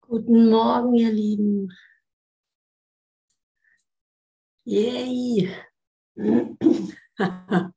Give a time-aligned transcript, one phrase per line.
[0.00, 1.72] Guten Morgen, ihr Lieben.
[4.64, 5.48] Yay.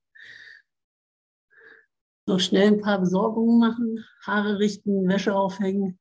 [2.26, 6.00] Noch schnell ein paar Besorgungen machen, Haare richten, Wäsche aufhängen,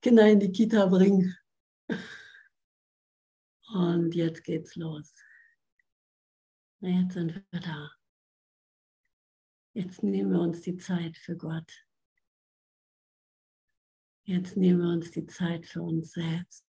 [0.00, 1.36] Kinder in die Kita bringen.
[3.74, 5.12] Und jetzt geht's los.
[6.80, 7.90] Jetzt sind wir da.
[9.74, 11.83] Jetzt nehmen wir uns die Zeit für Gott.
[14.26, 16.64] Jetzt nehmen wir uns die Zeit für uns selbst.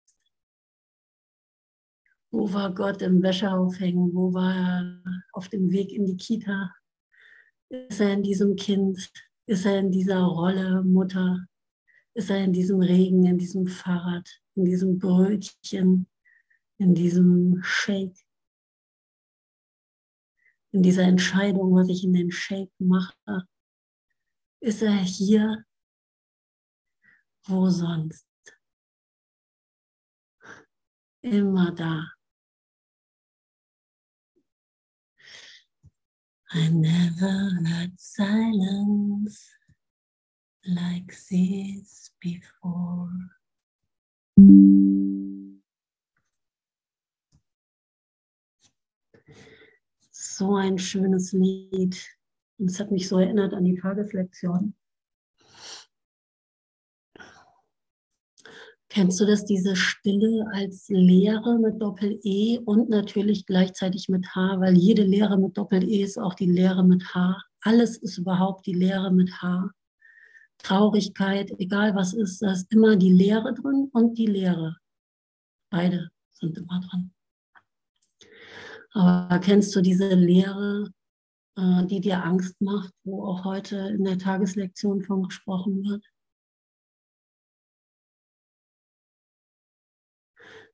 [2.29, 4.13] Wo war Gott im Wäscheaufhängen?
[4.13, 6.75] Wo war er auf dem Weg in die Kita?
[7.69, 9.09] Ist er in diesem Kind?
[9.45, 11.47] Ist er in dieser Rolle Mutter?
[12.13, 16.07] Ist er in diesem Regen, in diesem Fahrrad, in diesem Brötchen,
[16.77, 18.17] in diesem Shake?
[20.73, 23.47] In dieser Entscheidung, was ich in den Shake mache?
[24.59, 25.63] Ist er hier
[27.47, 28.25] wo sonst?
[31.21, 32.15] Immer da.
[36.51, 39.51] I never heard silence
[40.65, 43.11] like this before.
[50.11, 51.97] So ein schönes Lied.
[52.57, 54.75] Und es hat mich so erinnert an die Tageslektion.
[58.95, 64.77] Kennst du das, diese Stille als Lehre mit Doppel-E und natürlich gleichzeitig mit H, weil
[64.77, 67.43] jede Lehre mit Doppel-E ist auch die Lehre mit H.
[67.59, 69.69] Alles ist überhaupt die Lehre mit H.
[70.59, 74.77] Traurigkeit, egal was ist, da ist immer die Lehre drin und die Lehre.
[75.69, 77.11] Beide sind immer drin.
[78.91, 80.89] Aber kennst du diese Lehre,
[81.57, 86.05] äh, die dir Angst macht, wo auch heute in der Tageslektion von gesprochen wird?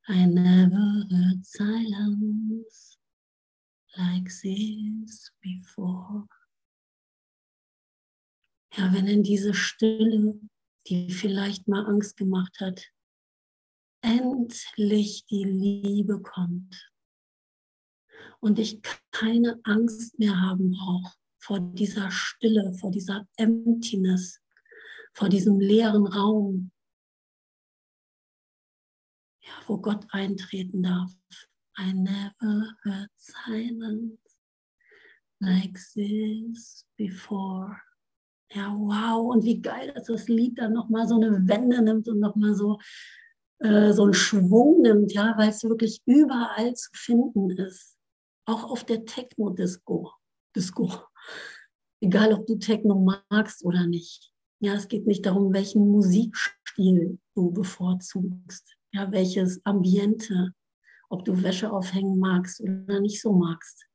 [0.07, 2.97] I never heard silence
[3.97, 6.25] like this before.
[8.75, 10.39] Ja, wenn in diese Stille,
[10.87, 12.87] die vielleicht mal Angst gemacht hat,
[14.01, 16.91] endlich die Liebe kommt
[18.39, 24.39] und ich keine Angst mehr haben brauche vor dieser Stille, vor dieser Emptiness,
[25.13, 26.71] vor diesem leeren Raum,
[29.67, 31.11] wo Gott eintreten darf.
[31.77, 34.19] I never heard silence
[35.39, 37.81] like this before.
[38.53, 42.19] Ja, wow, und wie geil, dass das Lied dann nochmal so eine Wende nimmt und
[42.19, 42.79] nochmal so,
[43.59, 47.97] äh, so einen Schwung nimmt, ja, weil es wirklich überall zu finden ist.
[48.45, 50.11] Auch auf der Techno-Disco.
[50.53, 50.91] Disco.
[52.01, 52.95] Egal, ob du Techno
[53.29, 54.33] magst oder nicht.
[54.59, 60.53] Ja, es geht nicht darum, welchen Musikstil du bevorzugst ja, welches Ambiente,
[61.09, 63.85] ob du Wäsche aufhängen magst oder nicht so magst,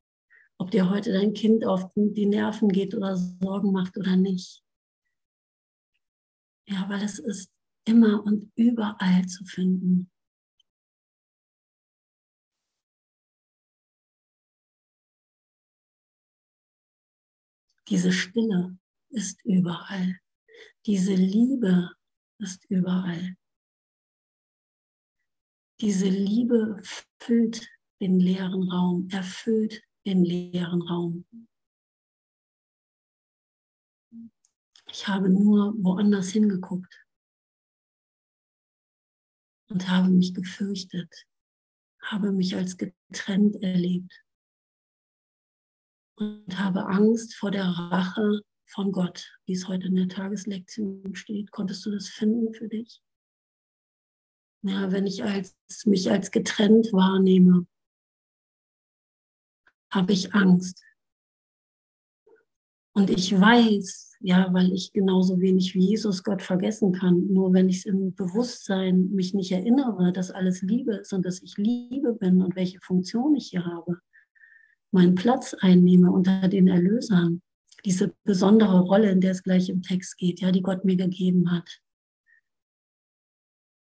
[0.59, 4.62] ob dir heute dein Kind auf die Nerven geht oder Sorgen macht oder nicht.
[6.69, 7.51] Ja, weil es ist
[7.84, 10.11] immer und überall zu finden.
[17.89, 18.77] Diese Stille
[19.11, 20.19] ist überall.
[20.87, 21.93] Diese Liebe
[22.39, 23.37] ist überall.
[25.81, 26.81] Diese Liebe
[27.20, 27.69] füllt
[28.00, 31.26] den leeren Raum, erfüllt den leeren Raum.
[34.88, 37.06] Ich habe nur woanders hingeguckt
[39.69, 41.26] und habe mich gefürchtet,
[42.00, 44.25] habe mich als getrennt erlebt
[46.19, 51.50] und habe Angst vor der Rache von Gott, wie es heute in der Tageslektion steht.
[51.50, 53.03] Konntest du das finden für dich?
[54.66, 55.54] Ja, wenn ich als,
[55.84, 57.69] mich als getrennt wahrnehme,
[59.93, 60.82] habe ich Angst.
[62.93, 67.68] Und ich weiß, ja, weil ich genauso wenig wie Jesus Gott vergessen kann, nur wenn
[67.68, 72.15] ich es im Bewusstsein mich nicht erinnere, dass alles Liebe ist und dass ich Liebe
[72.15, 74.01] bin und welche Funktion ich hier habe,
[74.91, 77.41] meinen Platz einnehme unter den Erlösern,
[77.84, 81.53] diese besondere Rolle, in der es gleich im Text geht, ja, die Gott mir gegeben
[81.53, 81.83] hat.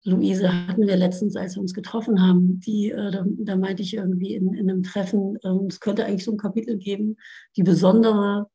[0.04, 3.94] Luise hatten wir letztens, als wir uns getroffen haben, die, äh, da, da, meinte ich
[3.94, 7.18] irgendwie in, in einem Treffen, äh, es könnte eigentlich so ein Kapitel geben,
[7.56, 8.50] die besondere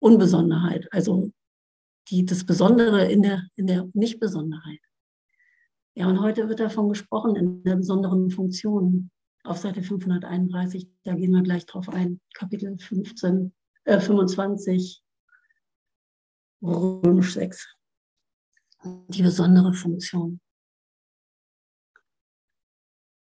[0.00, 1.30] Unbesonderheit, also
[2.08, 4.80] die, das Besondere in der, in der Nichtbesonderheit.
[5.94, 9.10] Ja, und heute wird davon gesprochen in der besonderen Funktion
[9.44, 13.52] auf Seite 531, da gehen wir gleich drauf ein, Kapitel 15,
[13.84, 15.02] äh, 25.
[16.62, 17.79] Römisch 6.
[18.82, 20.40] Die besondere Funktion.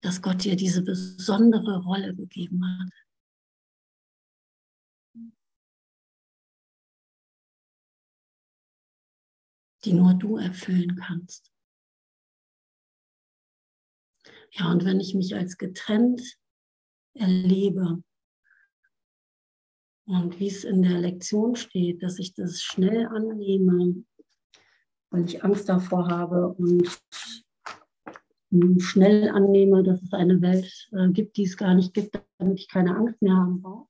[0.02, 2.92] Dass Gott dir diese besondere Rolle gegeben hat.
[9.86, 11.52] die nur du erfüllen kannst.
[14.52, 16.22] Ja, und wenn ich mich als getrennt
[17.16, 18.04] erlebe
[20.06, 24.06] und wie es in der Lektion steht, dass ich das schnell annehme,
[25.14, 26.90] weil ich Angst davor habe und
[28.80, 32.68] schnell annehme, dass es eine Welt äh, gibt, die es gar nicht gibt, damit ich
[32.68, 33.88] keine Angst mehr haben brauche,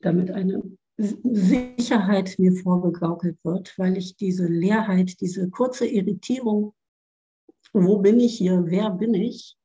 [0.00, 0.62] damit eine
[0.98, 6.74] Sicherheit mir vorgegaukelt wird, weil ich diese Leerheit, diese kurze Irritierung
[7.72, 8.64] wo bin ich hier?
[8.66, 9.56] Wer bin ich?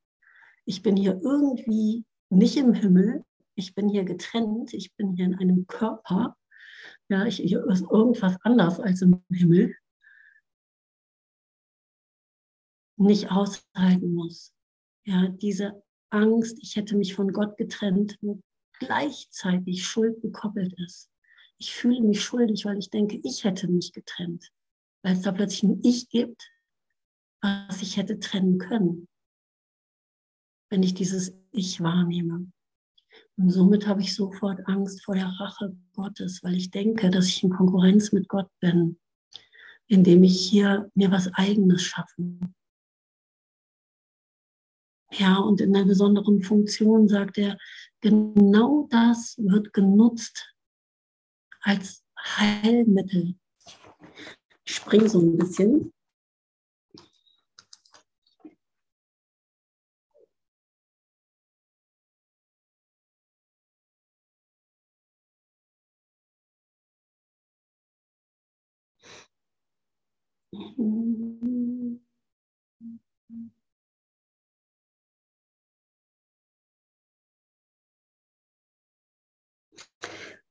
[0.66, 3.24] Ich bin hier irgendwie nicht im Himmel.
[3.56, 4.74] Ich bin hier getrennt.
[4.74, 6.36] Ich bin hier in einem Körper.
[7.10, 9.76] Ja, ich, hier ist irgendwas anders als im Himmel.
[12.98, 14.54] Nicht aushalten muss.
[15.06, 18.42] Ja, diese Angst, ich hätte mich von Gott getrennt, wo
[18.80, 21.10] gleichzeitig Schuld gekoppelt ist.
[21.58, 24.52] Ich fühle mich schuldig, weil ich denke, ich hätte mich getrennt.
[25.04, 26.50] Weil es da plötzlich ein Ich gibt,
[27.42, 29.08] was ich hätte trennen können,
[30.70, 32.52] wenn ich dieses Ich wahrnehme.
[33.38, 37.44] Und somit habe ich sofort Angst vor der Rache Gottes, weil ich denke, dass ich
[37.44, 39.00] in Konkurrenz mit Gott bin,
[39.88, 42.40] indem ich hier mir was Eigenes schaffe.
[45.18, 47.58] Ja, und in einer besonderen Funktion sagt er,
[48.02, 50.54] genau das wird genutzt
[51.62, 53.36] als Heilmittel.
[54.66, 55.94] Ich springe so ein bisschen.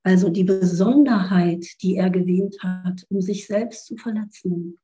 [0.05, 4.79] Also die Besonderheit, die er gewählt hat, um sich selbst zu verletzen.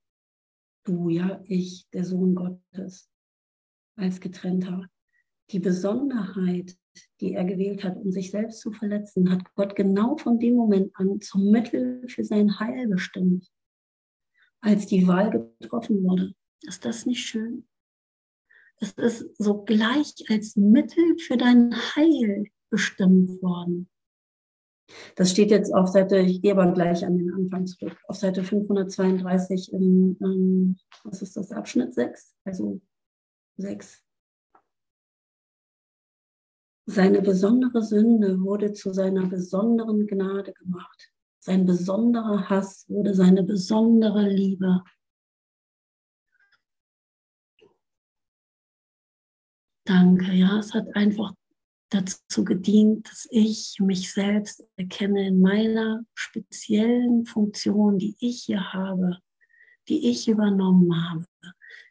[0.85, 3.09] Du, ja, ich, der Sohn Gottes,
[3.97, 4.87] als getrennter.
[5.51, 6.77] Die Besonderheit,
[7.21, 10.91] die er gewählt hat, um sich selbst zu verletzen, hat Gott genau von dem Moment
[10.95, 13.51] an zum Mittel für sein Heil bestimmt
[14.61, 16.35] als die Wahl getroffen wurde.
[16.63, 17.67] Ist das nicht schön?
[18.79, 23.89] Es ist sogleich als Mittel für dein Heil bestimmt worden.
[25.17, 28.43] Das steht jetzt auf Seite, ich gehe aber gleich an den Anfang zurück, auf Seite
[28.43, 32.81] 532 im, ähm, was ist das, Abschnitt 6, also
[33.57, 34.03] 6.
[36.87, 41.13] Seine besondere Sünde wurde zu seiner besonderen Gnade gemacht.
[41.39, 44.83] Sein besonderer Hass wurde seine besondere Liebe.
[49.85, 51.33] Danke, ja, es hat einfach
[51.91, 59.19] dazu gedient, dass ich mich selbst erkenne in meiner speziellen Funktion, die ich hier habe,
[59.89, 61.27] die ich übernommen habe.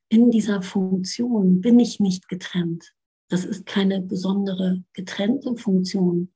[0.08, 2.94] In dieser Funktion bin ich nicht getrennt.
[3.30, 6.34] Das ist keine besondere getrennte Funktion.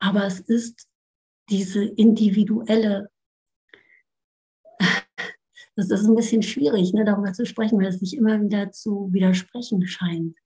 [0.00, 0.88] Aber es ist
[1.48, 3.08] diese individuelle,
[5.76, 9.12] das ist ein bisschen schwierig, ne, darüber zu sprechen, weil es sich immer wieder zu
[9.12, 10.36] widersprechen scheint.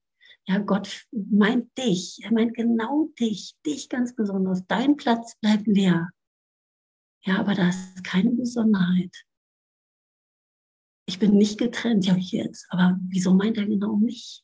[0.47, 4.65] Ja, Gott meint dich, er meint genau dich, dich ganz besonders.
[4.67, 6.09] Dein Platz bleibt leer.
[7.23, 9.15] Ja, aber da ist keine Besonderheit.
[11.07, 14.43] Ich bin nicht getrennt, ja, jetzt, aber wieso meint er genau mich?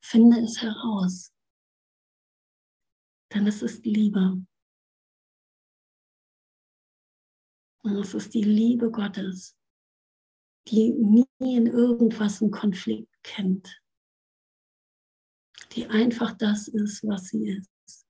[0.00, 1.32] Finde es heraus.
[3.32, 4.44] Denn es ist Liebe.
[7.82, 9.53] Und es ist die Liebe Gottes,
[10.68, 13.82] die nie in irgendwas einen Konflikt kennt.
[15.72, 18.06] Die einfach das ist, was sie ist.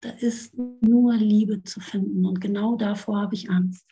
[0.00, 2.26] Da ist nur Liebe zu finden.
[2.26, 3.86] Und genau davor habe ich Angst.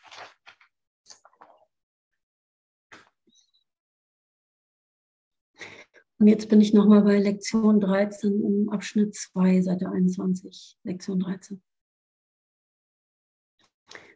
[6.18, 11.60] Und jetzt bin ich nochmal bei Lektion 13 im Abschnitt 2, Seite 21, Lektion 13.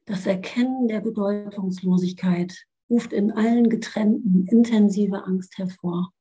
[0.04, 6.12] Das Erkennen der Bedeutungslosigkeit ruft in allen Getrennten intensive Angst hervor.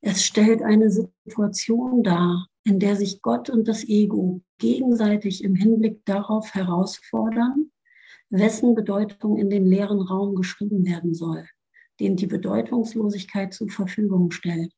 [0.00, 6.04] Es stellt eine Situation dar, in der sich Gott und das Ego gegenseitig im Hinblick
[6.04, 7.70] darauf herausfordern,
[8.30, 11.46] wessen Bedeutung in den leeren Raum geschrieben werden soll
[12.02, 14.72] den die Bedeutungslosigkeit zur Verfügung stellt.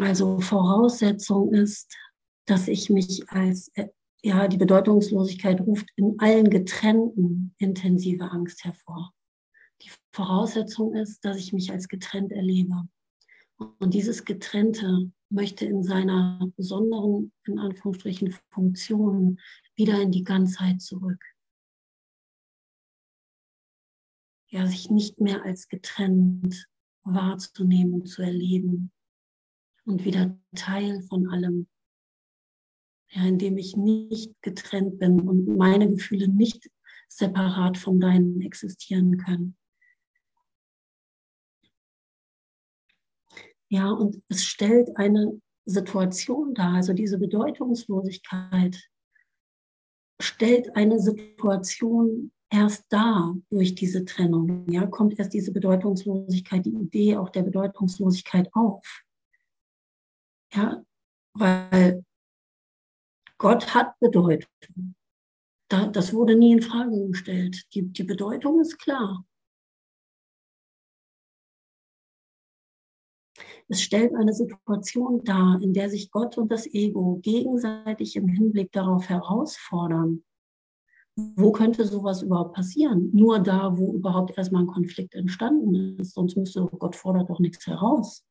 [0.00, 1.94] Also Voraussetzung ist,
[2.46, 3.88] dass ich mich als, äh,
[4.22, 9.12] ja, die Bedeutungslosigkeit ruft in allen Getrennten intensive Angst hervor.
[9.82, 12.88] Die Voraussetzung ist, dass ich mich als getrennt erlebe.
[13.56, 19.38] Und dieses Getrennte möchte in seiner besonderen, in Anführungsstrichen, Funktion
[19.74, 21.22] wieder in die Ganzheit zurück.
[24.48, 26.68] Ja, sich nicht mehr als getrennt
[27.02, 28.90] wahrzunehmen, zu erleben
[29.84, 31.68] und wieder Teil von allem.
[33.10, 36.70] Ja, indem ich nicht getrennt bin und meine Gefühle nicht
[37.08, 39.56] separat von deinen existieren können.
[43.68, 48.76] Ja, und es stellt eine Situation dar, also diese Bedeutungslosigkeit
[50.20, 54.66] stellt eine Situation erst da durch diese Trennung.
[54.70, 59.02] Ja, kommt erst diese Bedeutungslosigkeit, die Idee auch der Bedeutungslosigkeit auf.
[60.54, 60.82] Ja,
[61.34, 62.05] weil
[63.38, 64.94] Gott hat Bedeutung.
[65.68, 67.66] das wurde nie in Frage gestellt.
[67.74, 69.24] Die, die Bedeutung ist klar.
[73.68, 78.70] Es stellt eine Situation dar, in der sich Gott und das Ego gegenseitig im Hinblick
[78.72, 80.24] darauf herausfordern.
[81.16, 83.10] Wo könnte sowas überhaupt passieren?
[83.12, 86.14] Nur da, wo überhaupt erstmal ein Konflikt entstanden ist.
[86.14, 88.25] Sonst müsste Gott fordert doch nichts heraus.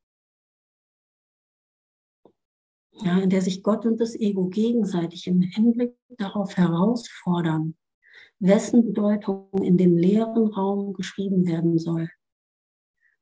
[3.03, 7.75] Ja, in der sich Gott und das Ego gegenseitig im Hinblick darauf herausfordern,
[8.39, 12.09] wessen Bedeutung in dem leeren Raum geschrieben werden soll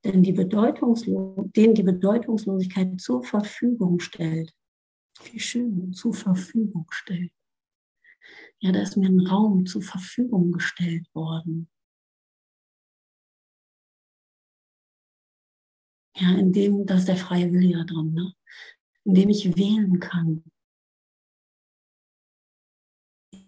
[0.03, 4.53] denn die Bedeutungslo den die Bedeutungslosigkeit zur Verfügung stellt.
[5.24, 7.32] Wie schön, zur Verfügung stellt.
[8.60, 11.70] Ja, da ist mir ein Raum zur Verfügung gestellt worden.
[16.15, 18.34] Ja, in dem, da ist der freie Wille ja drin, ne?
[19.06, 20.44] In dem ich wählen kann.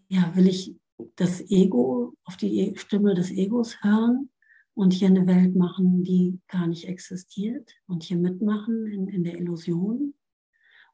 [0.08, 0.76] Ja, will ich
[1.16, 4.30] das Ego, auf die Stimme des Egos hören
[4.74, 9.38] und hier eine Welt machen, die gar nicht existiert und hier mitmachen in, in der
[9.38, 10.14] Illusion?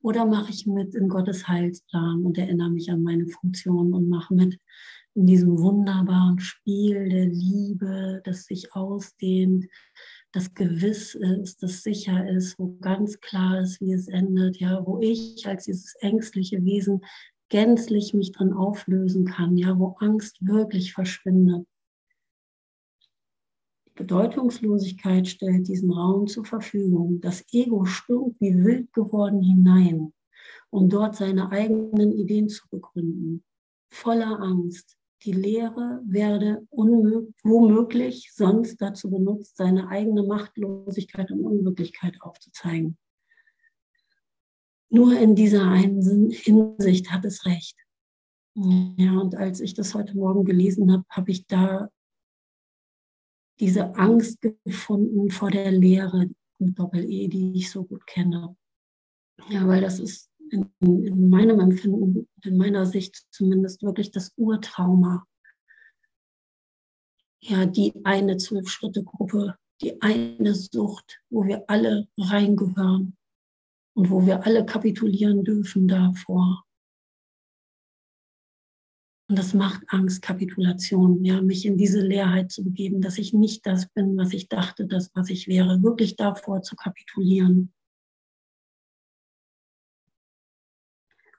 [0.02, 4.34] Oder mache ich mit in Gottes Heilsplan und erinnere mich an meine Funktion und mache
[4.34, 4.58] mit
[5.14, 9.66] in diesem wunderbaren Spiel der Liebe, das sich ausdehnt,
[10.32, 15.00] das gewiss ist, das sicher ist, wo ganz klar ist, wie es endet, ja, wo
[15.00, 17.02] ich als dieses ängstliche Wesen
[17.50, 21.68] gänzlich mich drin auflösen kann, ja, wo Angst wirklich verschwindet.
[23.96, 27.20] Bedeutungslosigkeit stellt diesen Raum zur Verfügung.
[27.20, 30.14] Das Ego stürmt wie wild geworden hinein,
[30.70, 33.44] um dort seine eigenen Ideen zu begründen.
[33.90, 34.98] Voller Angst.
[35.24, 42.98] Die Lehre werde womöglich sonst dazu benutzt, seine eigene Machtlosigkeit und Unwirklichkeit aufzuzeigen.
[44.90, 47.78] Nur in dieser einen Hinsicht hat es recht.
[48.56, 51.90] Ja, und als ich das heute Morgen gelesen habe, habe ich da
[53.60, 58.58] diese Angst gefunden vor der Lehre mit Doppel-E, die ich so gut kenne.
[59.50, 65.26] Ja, weil das ist in, in meinem Empfinden, in meiner Sicht zumindest wirklich das Urtrauma.
[67.44, 73.18] Ja, die eine Zwölf-Schritte-Gruppe, die eine Sucht, wo wir alle reingehören
[73.96, 76.64] und wo wir alle kapitulieren dürfen davor.
[79.28, 83.66] Und das macht Angst, Kapitulation, ja, mich in diese Leerheit zu begeben, dass ich nicht
[83.66, 87.74] das bin, was ich dachte, das, was ich wäre, wirklich davor zu kapitulieren.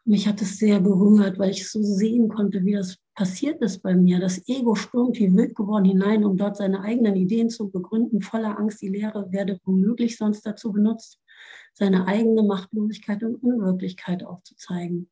[0.05, 3.95] Mich hat es sehr berührt, weil ich so sehen konnte, wie das passiert ist bei
[3.95, 4.19] mir.
[4.19, 8.21] Das Ego stürmt wie wild geworden hinein, um dort seine eigenen Ideen zu begründen.
[8.21, 11.21] Voller Angst, die Lehre werde womöglich sonst dazu benutzt,
[11.73, 15.09] seine eigene Machtlosigkeit und Unwirklichkeit aufzuzeigen.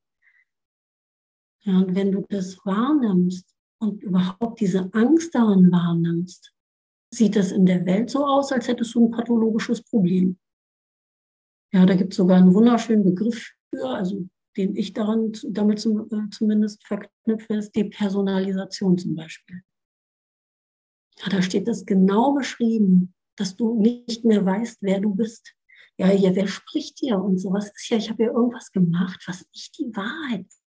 [1.63, 6.53] Ja, und wenn du das wahrnimmst und überhaupt diese Angst darin wahrnimmst,
[7.13, 10.39] sieht das in der Welt so aus, als hättest du ein pathologisches Problem.
[11.73, 14.27] Ja, da gibt es sogar einen wunderschönen Begriff für, also
[14.61, 19.63] den ich daran damit zum, äh, zumindest verknüpfe, ist Depersonalisation zum Beispiel.
[21.19, 25.55] Ja, da steht das genau beschrieben, dass du nicht mehr weißt, wer du bist.
[25.97, 29.47] Ja, hier, wer spricht hier und sowas ist ja, ich habe ja irgendwas gemacht, was
[29.53, 30.63] nicht die Wahrheit ist.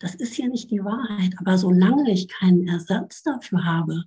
[0.00, 1.34] Das ist ja nicht die Wahrheit.
[1.38, 4.04] Aber solange ich keinen Ersatz dafür habe,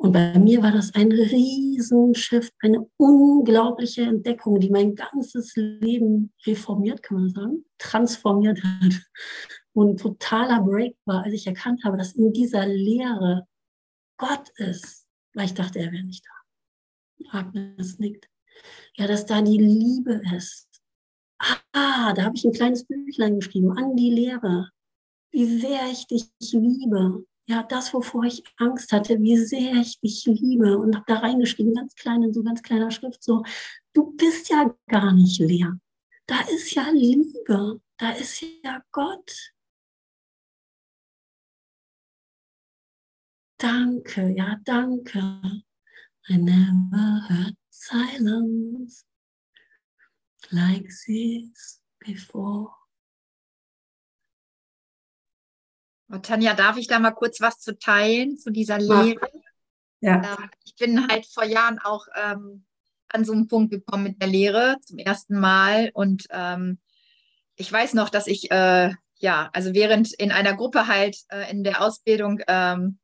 [0.00, 7.02] und bei mir war das ein Riesenschiff, eine unglaubliche Entdeckung, die mein ganzes Leben reformiert,
[7.02, 9.02] kann man sagen, transformiert hat.
[9.72, 13.48] Und ein totaler Break war, als ich erkannt habe, dass in dieser Lehre
[14.18, 17.38] Gott ist, weil ich dachte, er wäre nicht da.
[17.38, 18.28] Agnes nickt.
[18.94, 20.68] Ja, dass da die Liebe ist.
[21.72, 24.70] Ah, da habe ich ein kleines Büchlein geschrieben an die Lehre.
[25.32, 27.24] Wie sehr ich dich liebe.
[27.48, 30.76] Ja, das, wovor ich Angst hatte, wie sehr ich dich liebe.
[30.76, 33.42] Und habe da reingeschrieben, ganz klein, in so ganz kleiner Schrift, so,
[33.94, 35.80] du bist ja gar nicht leer.
[36.26, 37.80] Da ist ja Liebe.
[37.96, 39.54] Da ist ja Gott.
[43.56, 45.18] Danke, ja, danke.
[46.28, 49.04] I never heard silence
[50.52, 52.77] like this before.
[56.22, 59.20] Tanja, darf ich da mal kurz was zu teilen zu dieser Lehre?
[60.00, 60.22] Ja.
[60.22, 62.64] Ähm, ich bin halt vor Jahren auch ähm,
[63.08, 66.78] an so einen Punkt gekommen mit der Lehre zum ersten Mal und ähm,
[67.56, 71.64] ich weiß noch, dass ich äh, ja, also während in einer Gruppe halt äh, in
[71.64, 72.98] der Ausbildung ähm,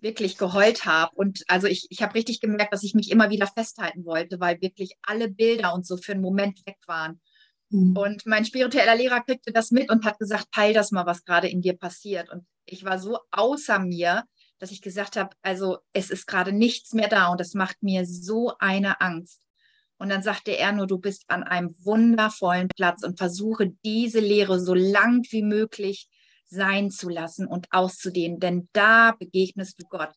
[0.00, 1.14] wirklich geheult habe.
[1.14, 4.60] Und also ich, ich habe richtig gemerkt, dass ich mich immer wieder festhalten wollte, weil
[4.60, 7.20] wirklich alle Bilder und so für einen Moment weg waren.
[7.70, 7.96] Mhm.
[7.96, 11.48] Und mein spiritueller Lehrer kriegte das mit und hat gesagt, peil das mal, was gerade
[11.48, 12.30] in dir passiert.
[12.30, 14.24] Und ich war so außer mir,
[14.58, 18.06] dass ich gesagt habe, also es ist gerade nichts mehr da und das macht mir
[18.06, 19.42] so eine Angst.
[19.98, 24.60] Und dann sagte er nur, du bist an einem wundervollen Platz und versuche diese Lehre
[24.60, 26.08] so lang wie möglich
[26.46, 30.12] sein zu lassen und auszudehnen, denn da begegnest du Gott.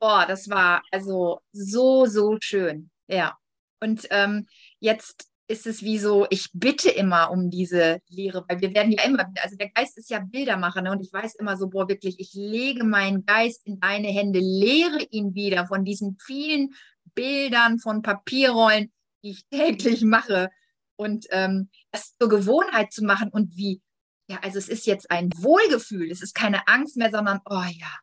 [0.00, 2.90] Boah, das war also so, so schön.
[3.06, 3.38] Ja.
[3.80, 4.46] Und ähm,
[4.80, 9.04] jetzt ist es wie so, ich bitte immer um diese Lehre, weil wir werden ja
[9.04, 10.90] immer, also der Geist ist ja Bildermacher ne?
[10.90, 15.02] und ich weiß immer so, boah, wirklich, ich lege meinen Geist in deine Hände, lehre
[15.10, 16.74] ihn wieder von diesen vielen
[17.14, 18.90] Bildern, von Papierrollen,
[19.22, 20.50] die ich täglich mache
[20.96, 23.82] und ähm, das zur Gewohnheit zu machen und wie
[24.28, 27.98] ja, also es ist jetzt ein Wohlgefühl, es ist keine Angst mehr, sondern, oh ja,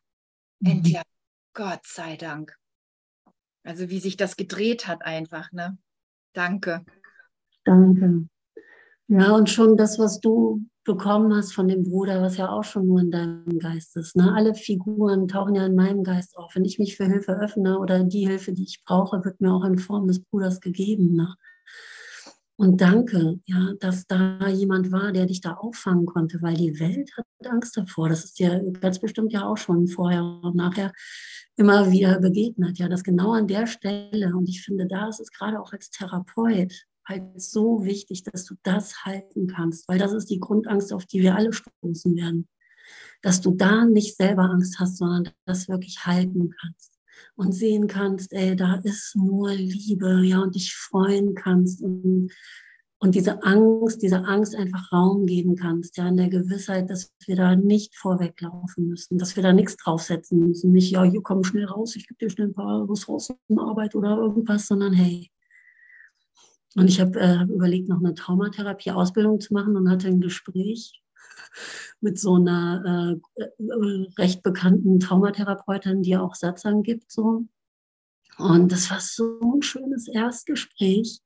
[0.60, 0.70] mhm.
[0.70, 1.00] endlich,
[1.54, 2.56] Gott sei Dank.
[3.64, 5.76] Also wie sich das gedreht hat einfach, ne?
[6.32, 6.84] Danke.
[7.64, 8.26] Danke.
[9.08, 12.86] Ja, und schon das, was du bekommen hast von dem Bruder, was ja auch schon
[12.86, 14.16] nur in deinem Geist ist.
[14.16, 14.32] Ne?
[14.34, 16.54] Alle Figuren tauchen ja in meinem Geist auf.
[16.54, 19.64] Wenn ich mich für Hilfe öffne oder die Hilfe, die ich brauche, wird mir auch
[19.64, 21.14] in Form des Bruders gegeben.
[21.14, 21.34] Ne?
[22.56, 27.10] Und danke, ja, dass da jemand war, der dich da auffangen konnte, weil die Welt
[27.16, 28.08] hat Angst davor.
[28.08, 30.92] Das ist dir ganz bestimmt ja auch schon vorher und nachher
[31.56, 32.78] immer wieder begegnet.
[32.78, 34.36] Ja, das genau an der Stelle.
[34.36, 38.54] Und ich finde, da ist es gerade auch als Therapeut halt so wichtig, dass du
[38.62, 42.48] das halten kannst, weil das ist die Grundangst, auf die wir alle stoßen werden.
[43.22, 47.00] Dass du da nicht selber Angst hast, sondern das wirklich halten kannst
[47.36, 52.30] und sehen kannst, ey, da ist nur Liebe, ja, und dich freuen kannst und,
[52.98, 57.36] und diese Angst, diese Angst einfach Raum geben kannst, ja, in der Gewissheit, dass wir
[57.36, 61.66] da nicht vorweglaufen müssen, dass wir da nichts draufsetzen müssen, nicht, ja, hier komm schnell
[61.66, 65.30] raus, ich gebe dir schnell ein paar Ressourcenarbeit oder irgendwas, sondern hey.
[66.76, 71.02] Und ich habe äh, überlegt, noch eine Traumatherapie-Ausbildung zu machen und hatte ein Gespräch
[72.00, 77.10] mit so einer äh, äh, recht bekannten Traumatherapeutin, die auch Satzang gibt.
[77.10, 77.46] So.
[78.38, 81.20] Und das war so ein schönes Erstgespräch.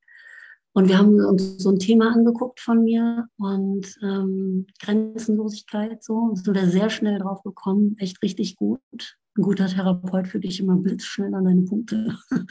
[0.72, 6.35] Und wir haben uns so ein Thema angeguckt von mir und ähm, Grenzenlosigkeit so.
[6.35, 8.80] Sind wir sehr schnell drauf gekommen, echt richtig gut.
[9.37, 12.16] Ein guter Therapeut für dich immer blitzschnell an deine Punkte.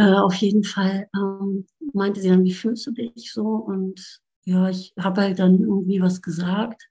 [0.00, 3.42] äh, auf jeden Fall ähm, meinte sie dann, wie fühlst du dich so?
[3.42, 6.88] Und ja, ich habe halt dann irgendwie was gesagt.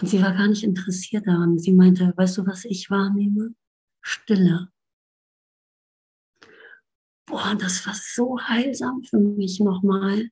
[0.00, 1.58] Und sie war gar nicht interessiert daran.
[1.58, 3.54] Sie meinte, weißt du, was ich wahrnehme?
[4.00, 4.68] Stille.
[7.26, 10.28] Boah, das war so heilsam für mich nochmal,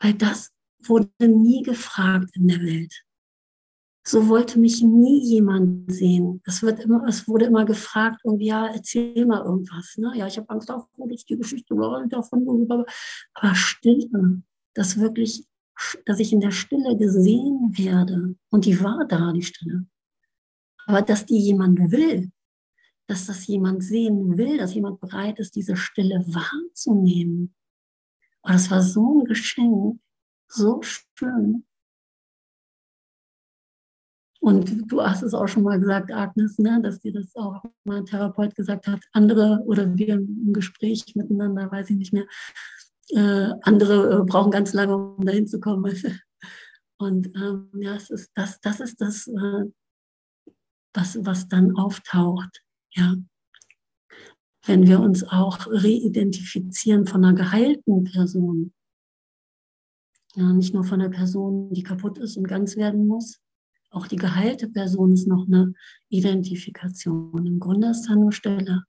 [0.00, 3.04] weil das wurde nie gefragt in der Welt.
[4.06, 6.42] So wollte mich nie jemand sehen.
[6.44, 9.96] Es, wird immer, es wurde immer gefragt, irgendwie, ja, erzähl mal irgendwas.
[9.96, 10.12] Ne?
[10.14, 11.74] Ja, ich habe Angst davor, dass die Geschichte
[12.08, 14.42] davon, aber Stille
[14.74, 15.46] dass wirklich,
[16.04, 18.36] dass ich in der Stille gesehen werde.
[18.50, 19.86] Und die war da, die Stille.
[20.86, 22.30] Aber dass die jemand will,
[23.06, 27.54] dass das jemand sehen will, dass jemand bereit ist, diese Stille wahrzunehmen.
[28.42, 30.00] Und das war so ein Geschenk,
[30.48, 31.64] so schön.
[34.44, 38.00] Und du hast es auch schon mal gesagt, Agnes, ne, dass dir das auch mal
[38.00, 42.26] ein Therapeut gesagt hat, andere oder wir im Gespräch miteinander, weiß ich nicht mehr,
[43.08, 45.90] äh, andere äh, brauchen ganz lange, um dahin zu kommen.
[46.98, 49.64] Und ähm, ja, es ist das, das ist das, äh,
[50.92, 52.62] was, was dann auftaucht.
[52.92, 53.14] Ja.
[54.66, 58.74] Wenn wir uns auch reidentifizieren von einer geheilten Person,
[60.34, 63.40] ja, nicht nur von einer Person, die kaputt ist und ganz werden muss,
[63.94, 65.72] auch die geheilte Person ist noch eine
[66.08, 67.46] Identifikation.
[67.46, 68.84] Im Grunde ist da nur Stelle.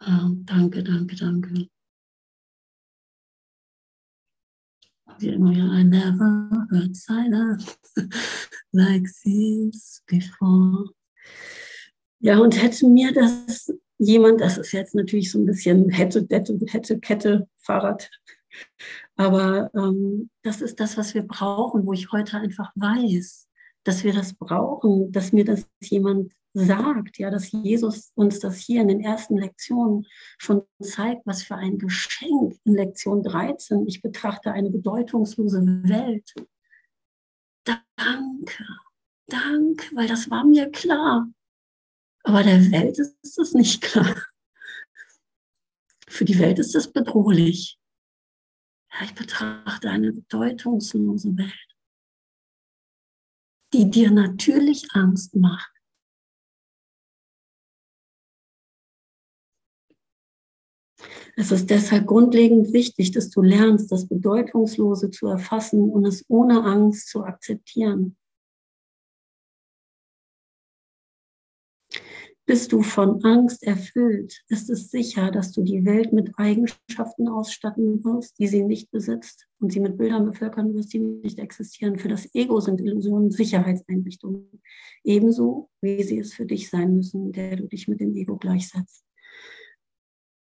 [0.00, 1.68] Ah, danke, danke, danke.
[5.20, 7.76] I never heard silence
[8.72, 10.90] like this before.
[12.20, 16.58] Ja, und hätte mir das jemand, das ist jetzt natürlich so ein bisschen hätte, hätte,
[16.66, 18.10] hätte, Kette, Fahrrad,
[19.16, 23.48] aber ähm, das ist das, was wir brauchen, wo ich heute einfach weiß,
[23.84, 28.82] dass wir das brauchen, dass mir das jemand sagt, ja, dass Jesus uns das hier
[28.82, 30.06] in den ersten Lektionen
[30.38, 33.86] schon zeigt, was für ein Geschenk in Lektion 13.
[33.86, 36.34] Ich betrachte eine bedeutungslose Welt.
[37.64, 38.64] Danke,
[39.26, 41.28] danke, weil das war mir klar.
[42.24, 44.16] Aber der Welt ist es nicht klar.
[46.08, 47.77] Für die Welt ist es bedrohlich.
[49.02, 51.76] Ich betrachte eine bedeutungslose Welt,
[53.72, 55.72] die dir natürlich Angst macht.
[61.40, 66.64] Es ist deshalb grundlegend wichtig, dass du lernst, das Bedeutungslose zu erfassen und es ohne
[66.64, 68.17] Angst zu akzeptieren.
[72.48, 78.02] Bist du von Angst erfüllt, ist es sicher, dass du die Welt mit Eigenschaften ausstatten
[78.02, 81.98] wirst, die sie nicht besitzt und sie mit Bildern bevölkern wirst, die nicht existieren.
[81.98, 84.62] Für das Ego sind Illusionen Sicherheitseinrichtungen,
[85.04, 89.04] ebenso wie sie es für dich sein müssen, der du dich mit dem Ego gleichsetzt.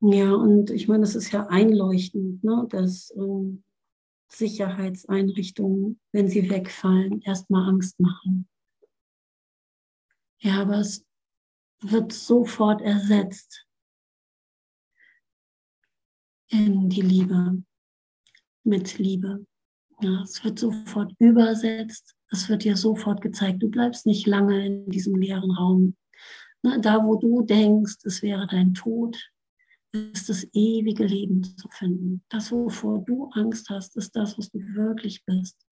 [0.02, 3.64] Ja, und ich meine, das ist ja einleuchtend, ne, dass ähm,
[4.28, 8.48] Sicherheitseinrichtungen, wenn sie wegfallen, erstmal Angst machen.
[10.38, 11.04] Ja, aber es
[11.82, 13.66] wird sofort ersetzt
[16.50, 17.64] in die Liebe,
[18.64, 19.46] mit Liebe.
[20.02, 24.90] Ja, es wird sofort übersetzt, es wird dir sofort gezeigt, du bleibst nicht lange in
[24.90, 25.96] diesem leeren Raum.
[26.82, 29.18] Da, wo du denkst, es wäre dein Tod,
[29.92, 32.24] ist das ewige Leben zu finden.
[32.30, 35.66] Das, wovor du Angst hast, ist das, was du wirklich bist.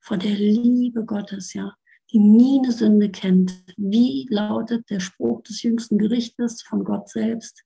[0.00, 1.76] Vor der Liebe Gottes, ja
[2.12, 3.64] die nie eine Sünde kennt.
[3.76, 7.64] Wie lautet der Spruch des jüngsten Gerichtes von Gott selbst?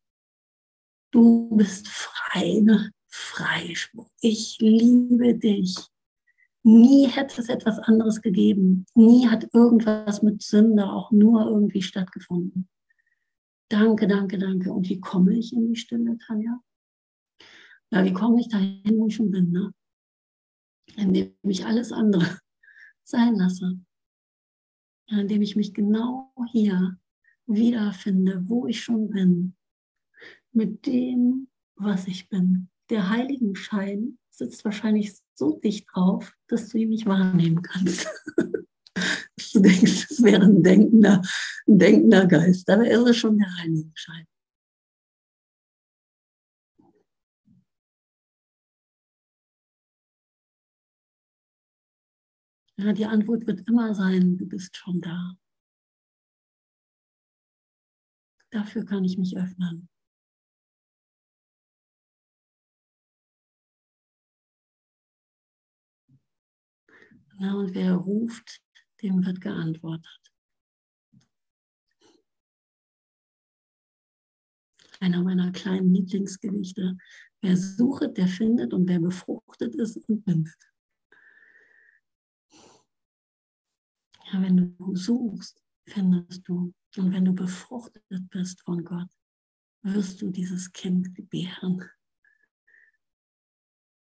[1.12, 2.92] Du bist frei, ne?
[3.08, 4.08] Freispruch.
[4.20, 5.76] Ich liebe dich.
[6.62, 8.86] Nie hätte es etwas anderes gegeben.
[8.94, 12.68] Nie hat irgendwas mit Sünde auch nur irgendwie stattgefunden.
[13.68, 14.72] Danke, danke, danke.
[14.72, 16.60] Und wie komme ich in die Stille, Tanja?
[17.90, 19.50] Ja, wie komme ich dahin, wo ich schon bin?
[19.50, 19.72] Ne?
[20.96, 22.38] Indem ich alles andere
[23.04, 23.80] sein lasse
[25.18, 26.98] indem ich mich genau hier
[27.46, 29.56] wiederfinde, wo ich schon bin,
[30.52, 32.68] mit dem, was ich bin.
[32.90, 38.08] Der Heiligenschein sitzt wahrscheinlich so dicht drauf, dass du ihn nicht wahrnehmen kannst.
[39.36, 41.22] dass du denkst, es wäre ein denkender,
[41.66, 42.68] ein denkender Geist.
[42.70, 44.26] Aber er ist schon der Heiligenschein.
[52.80, 55.36] Ja, die Antwort wird immer sein, du bist schon da.
[58.50, 59.90] Dafür kann ich mich öffnen.
[67.38, 68.62] Ja, und wer ruft,
[69.02, 70.32] dem wird geantwortet.
[75.00, 76.96] Einer meiner kleinen Lieblingsgedichte.
[77.42, 80.24] Wer sucht, der findet und wer befruchtet ist und
[84.32, 86.72] Ja, wenn du suchst, findest du.
[86.96, 89.10] Und wenn du befruchtet bist von Gott,
[89.82, 91.82] wirst du dieses Kind gebären.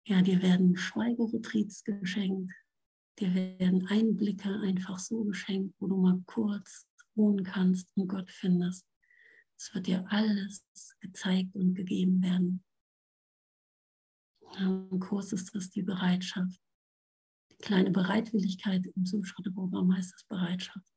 [0.07, 2.53] Ja, dir werden Schweigeretreats geschenkt.
[3.19, 6.87] Dir werden Einblicke einfach so geschenkt, wo du mal kurz
[7.17, 8.87] ruhen kannst und Gott findest.
[9.57, 10.65] Es wird dir alles
[11.01, 12.63] gezeigt und gegeben werden.
[14.59, 16.61] Im Kurs ist das die Bereitschaft,
[17.63, 20.97] kleine Bereitwilligkeit im Suchschritteprogramm heißt Bereitschaft.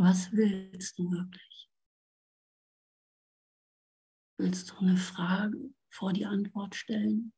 [0.00, 1.68] Was willst du wirklich?
[4.38, 7.32] Willst du eine Frage vor die Antwort stellen?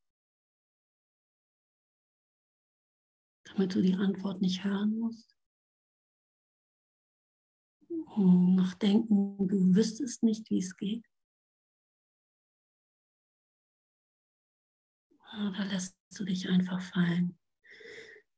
[3.44, 5.39] Damit du die Antwort nicht hören musst?
[8.16, 11.05] Noch denken, du wüsstest nicht, wie es geht.
[15.33, 17.38] Da lässt du dich einfach fallen.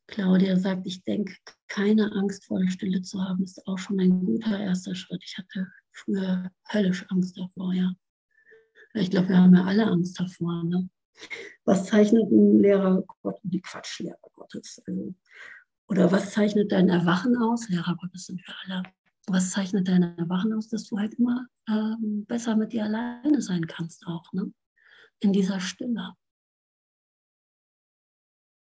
[0.06, 1.34] Claudia sagt, ich denke,
[1.68, 5.22] keine Angst vor der Stille zu haben, ist auch schon ein guter erster Schritt.
[5.24, 7.94] Ich hatte früher höllisch Angst davor, ja.
[8.94, 10.64] Ich glaube, wir haben ja alle Angst davor.
[10.64, 10.90] Ne?
[11.64, 13.38] Was zeichnet ein Lehrer Gott?
[13.42, 14.82] Die Quatschlehrer Gottes.
[14.86, 15.14] Also,
[15.88, 17.68] oder was zeichnet dein Erwachen aus?
[17.70, 18.82] Lehrer Gottes sind wir alle.
[19.26, 23.66] Was zeichnet deine Erwachen aus, dass du halt immer ähm, besser mit dir alleine sein
[23.66, 24.52] kannst auch, ne?
[25.20, 26.14] In dieser Stille.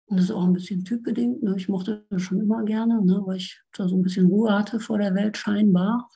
[0.07, 1.43] Und das ist auch ein bisschen typbedingt.
[1.43, 1.55] Ne?
[1.57, 3.23] Ich mochte das schon immer gerne, ne?
[3.27, 6.09] weil ich da so ein bisschen Ruhe hatte vor der Welt scheinbar.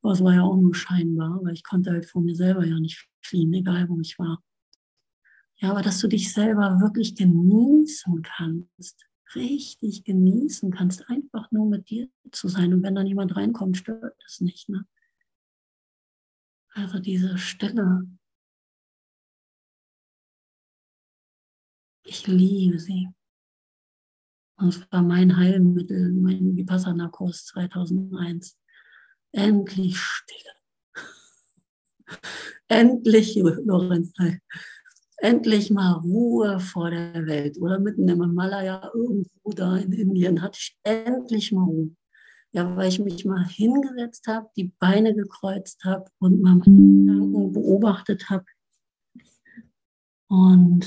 [0.00, 2.78] Aber es war ja auch nur scheinbar, weil ich konnte halt vor mir selber ja
[2.80, 4.42] nicht fliehen, egal wo ich war.
[5.56, 11.90] Ja, aber dass du dich selber wirklich genießen kannst, richtig genießen kannst, einfach nur mit
[11.90, 12.72] dir zu sein.
[12.72, 14.68] Und wenn dann jemand reinkommt, stört das nicht.
[14.68, 14.86] Ne?
[16.70, 18.06] Also diese Stille.
[22.04, 23.08] Ich liebe sie.
[24.56, 28.58] Und es war mein Heilmittel, mein Vipassana-Kurs 2001.
[29.32, 30.52] Endlich Stille.
[32.68, 34.12] Endlich, Lorenz,
[35.18, 37.58] endlich mal Ruhe vor der Welt.
[37.60, 41.90] Oder mitten im Himalaya, irgendwo da in Indien, hatte ich endlich mal Ruhe.
[42.52, 47.52] Ja, weil ich mich mal hingesetzt habe, die Beine gekreuzt habe und mal meine Gedanken
[47.52, 48.44] beobachtet habe.
[50.28, 50.86] Und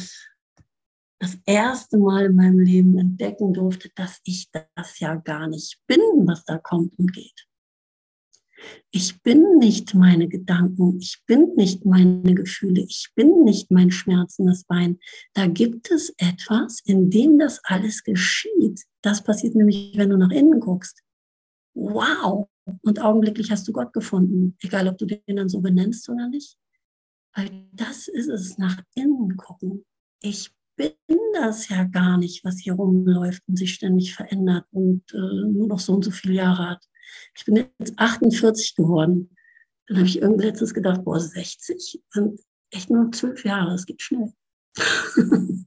[1.19, 5.99] das erste Mal in meinem Leben entdecken durfte, dass ich das ja gar nicht bin,
[6.25, 7.47] was da kommt und geht.
[8.91, 14.65] Ich bin nicht meine Gedanken, ich bin nicht meine Gefühle, ich bin nicht mein schmerzendes
[14.65, 14.99] Bein.
[15.33, 18.83] Da gibt es etwas, in dem das alles geschieht.
[19.01, 21.01] Das passiert nämlich, wenn du nach innen guckst.
[21.73, 22.49] Wow!
[22.81, 26.57] Und augenblicklich hast du Gott gefunden, egal ob du den dann so benennst oder nicht.
[27.35, 29.85] Weil das ist es, nach innen gucken.
[30.21, 30.93] Ich bin
[31.33, 35.79] das ja gar nicht, was hier rumläuft und sich ständig verändert und äh, nur noch
[35.79, 36.85] so und so viele Jahre hat.
[37.35, 39.35] Ich bin jetzt 48 geworden.
[39.87, 42.39] Dann habe ich irgendwann letztens gedacht, boah, 60 sind
[42.71, 44.33] echt nur zwölf Jahre, es geht schnell.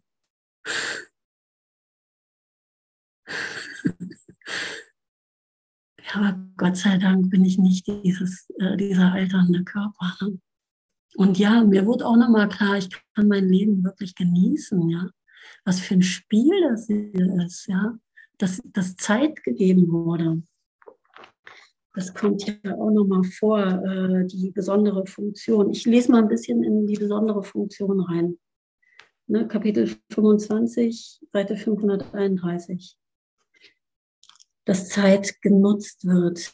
[5.98, 10.16] ja, aber Gott sei Dank bin ich nicht dieses, äh, dieser alternde Körper.
[10.22, 10.40] Ne?
[11.16, 15.08] Und ja, mir wurde auch nochmal klar, ich kann mein Leben wirklich genießen, ja.
[15.64, 17.98] Was für ein Spiel das hier ist, ja.
[18.38, 20.42] Dass, dass Zeit gegeben wurde.
[21.94, 25.70] Das kommt ja auch nochmal vor, äh, die besondere Funktion.
[25.70, 28.38] Ich lese mal ein bisschen in die besondere Funktion rein.
[29.26, 32.98] Ne, Kapitel 25, Seite 531.
[34.64, 36.52] Dass Zeit genutzt wird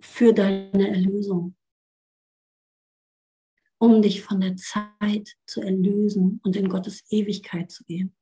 [0.00, 1.54] für deine Erlösung
[3.84, 8.14] um dich von der Zeit zu erlösen und in Gottes Ewigkeit zu gehen.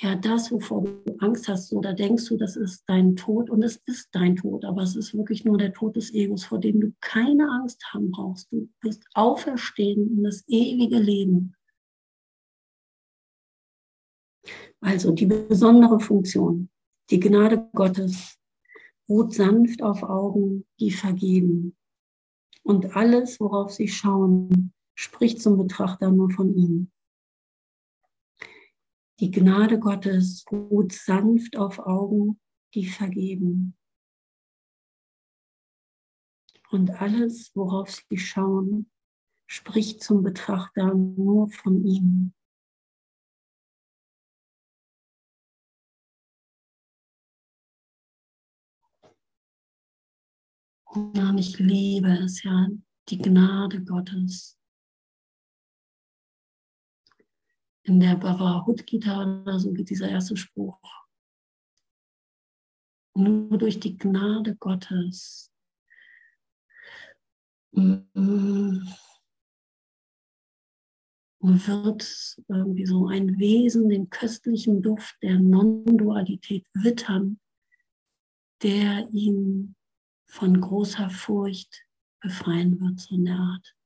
[0.00, 3.76] Ja, das, wovor du Angst hast, oder denkst du, das ist dein Tod und es
[3.86, 6.92] ist dein Tod, aber es ist wirklich nur der Tod des Egos, vor dem du
[7.00, 8.50] keine Angst haben brauchst.
[8.50, 11.54] Du wirst auferstehen in das ewige Leben.
[14.80, 16.68] Also die besondere Funktion,
[17.10, 18.36] die Gnade Gottes
[19.08, 21.76] ruht sanft auf Augen, die vergeben.
[22.62, 26.90] Und alles, worauf sie schauen, spricht zum Betrachter nur von ihm.
[29.20, 32.40] Die Gnade Gottes ruht sanft auf Augen,
[32.74, 33.76] die vergeben.
[36.70, 38.90] Und alles, worauf sie schauen,
[39.46, 42.34] spricht zum Betrachter nur von ihm.
[50.86, 52.68] Und ich liebe es ja,
[53.08, 54.58] die Gnade Gottes.
[57.84, 60.78] In der Bhagavad Gita so geht dieser erste Spruch.
[63.14, 65.52] Nur durch die Gnade Gottes
[67.72, 68.88] mm,
[71.40, 77.38] wird irgendwie so ein Wesen den köstlichen Duft der Non-Dualität wittern,
[78.62, 79.76] der ihn
[80.26, 81.84] von großer Furcht
[82.20, 83.76] befreien wird, so in der Art.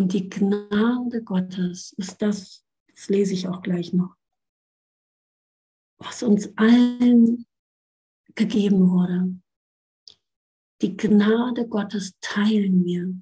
[0.00, 4.16] Und die Gnade Gottes ist das, das lese ich auch gleich noch,
[5.98, 7.44] was uns allen
[8.34, 9.38] gegeben wurde.
[10.80, 13.14] Die Gnade Gottes teilen wir.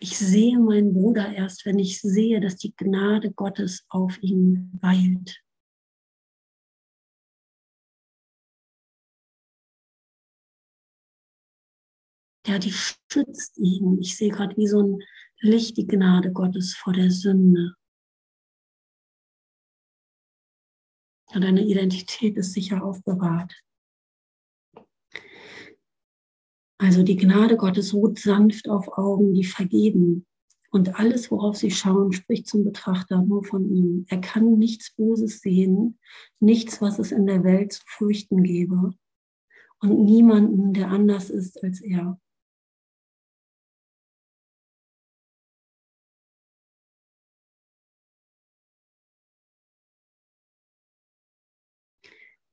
[0.00, 5.44] Ich sehe meinen Bruder erst, wenn ich sehe, dass die Gnade Gottes auf ihm weilt.
[12.46, 13.98] Ja, die schützt ihn.
[14.00, 15.02] Ich sehe gerade wie so ein
[15.40, 17.74] Licht die Gnade Gottes vor der Sünde.
[21.32, 23.54] Und deine Identität ist sicher aufbewahrt.
[26.80, 30.26] Also die Gnade Gottes ruht sanft auf Augen, die vergeben.
[30.70, 34.06] Und alles, worauf sie schauen, spricht zum Betrachter nur von ihm.
[34.08, 35.98] Er kann nichts Böses sehen,
[36.40, 38.92] nichts, was es in der Welt zu fürchten gäbe.
[39.80, 42.20] und niemanden, der anders ist als er.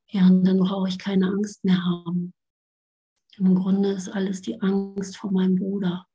[0.07, 2.33] Ja, und dann brauche ich keine Angst mehr haben.
[3.37, 6.07] Im Grunde ist alles die Angst vor meinem Bruder.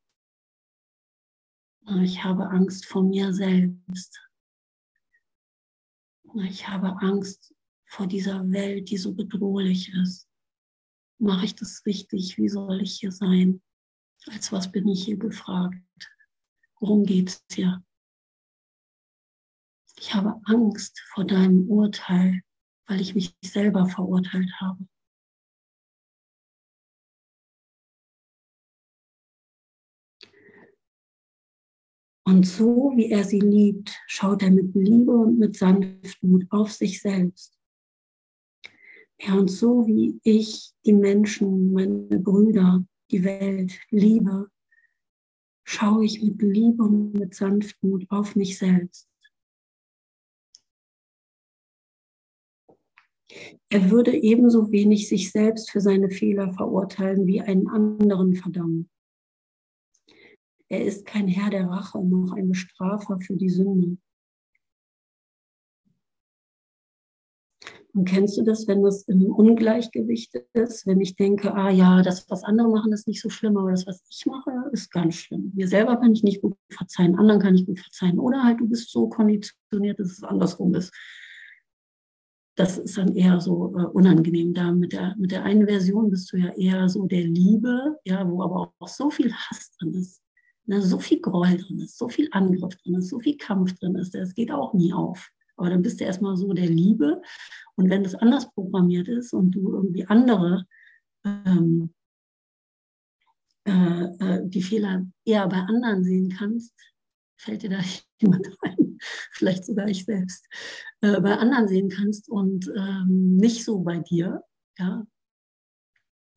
[2.03, 4.20] Ich habe Angst vor mir selbst.
[6.44, 7.55] Ich habe Angst
[7.87, 10.29] vor dieser Welt, die so bedrohlich ist.
[11.18, 12.38] Mache ich das richtig?
[12.38, 13.61] Wie soll ich hier sein?
[14.26, 15.76] Als was bin ich hier gefragt?
[16.79, 17.85] Worum geht es hier?
[19.98, 22.40] Ich habe Angst vor deinem Urteil,
[22.90, 24.85] weil ich mich selber verurteilt habe.
[32.26, 37.00] Und so wie er sie liebt, schaut er mit Liebe und mit Sanftmut auf sich
[37.00, 37.57] selbst.
[39.20, 44.50] Ja, und so wie ich die Menschen, meine Brüder, die Welt liebe,
[45.64, 49.10] schaue ich mit Liebe und mit Sanftmut auf mich selbst.
[53.69, 58.88] Er würde ebenso wenig sich selbst für seine Fehler verurteilen wie einen anderen verdammen.
[60.69, 63.97] Er ist kein Herr der Rache, noch ein Bestrafer für die Sünde.
[67.93, 70.87] Und kennst du das, wenn das im Ungleichgewicht ist?
[70.87, 73.85] Wenn ich denke, ah ja, das, was andere machen, ist nicht so schlimm, aber das,
[73.87, 75.51] was ich mache, ist ganz schlimm.
[75.55, 78.21] Mir selber kann ich nicht gut verzeihen, anderen kann ich gut verzeihen.
[78.21, 80.93] Oder halt, du bist so konditioniert, dass es andersrum ist.
[82.61, 84.53] Das ist dann eher so äh, unangenehm.
[84.53, 88.29] Da mit der, mit der einen Version bist du ja eher so der Liebe, ja,
[88.29, 90.23] wo aber auch so viel Hass drin ist
[90.70, 93.96] ne, so viel Groll drin ist, so viel Angriff drin ist, so viel Kampf drin
[93.96, 95.29] ist, das geht auch nie auf.
[95.57, 97.20] Aber dann bist du erstmal so der Liebe.
[97.75, 100.64] Und wenn das anders programmiert ist und du irgendwie andere
[101.25, 101.92] ähm,
[103.66, 106.75] äh, äh, die Fehler eher bei anderen sehen kannst,
[107.40, 107.81] fällt dir da
[108.20, 108.98] jemand ein,
[109.33, 110.46] vielleicht sogar ich selbst,
[111.00, 114.42] äh, bei anderen sehen kannst und ähm, nicht so bei dir,
[114.79, 115.07] ja,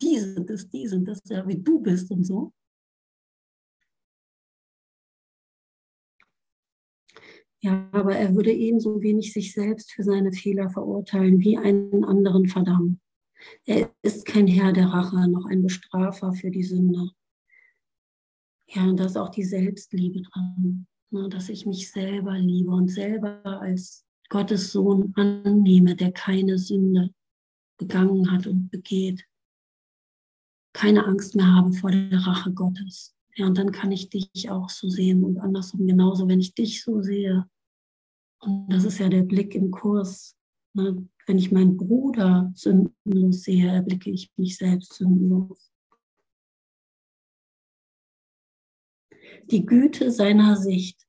[0.01, 2.53] die sind es, die sind das, ja, wie du bist und so,
[7.63, 12.49] Ja, aber er würde ebenso wenig sich selbst für seine Fehler verurteilen wie einen anderen
[12.49, 12.99] verdammen.
[13.65, 17.11] Er ist kein Herr der Rache, noch ein Bestrafer für die Sünde.
[18.67, 20.87] Ja, und da ist auch die Selbstliebe dran,
[21.29, 27.13] dass ich mich selber liebe und selber als Gottes Sohn annehme, der keine Sünde
[27.77, 29.25] begangen hat und begeht.
[30.73, 33.15] Keine Angst mehr habe vor der Rache Gottes.
[33.35, 36.83] Ja, und dann kann ich dich auch so sehen und andersrum genauso, wenn ich dich
[36.83, 37.47] so sehe,
[38.39, 40.35] und das ist ja der Blick im Kurs.
[40.73, 41.07] Ne?
[41.25, 45.71] Wenn ich meinen Bruder sündenlos sehe, erblicke ich mich selbst sündenlos.
[49.45, 51.02] Die Güte seiner Sicht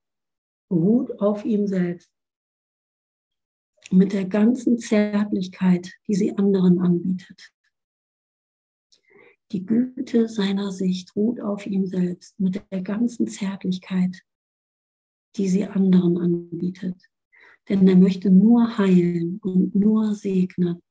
[0.75, 2.11] ruht auf ihm selbst.
[3.91, 7.51] Mit der ganzen Zärtlichkeit, die sie anderen anbietet.
[9.51, 14.21] Die Güte seiner Sicht ruht auf ihm selbst mit der ganzen Zärtlichkeit,
[15.35, 16.97] die sie anderen anbietet
[17.69, 20.81] denn er möchte nur heilen und nur segnen.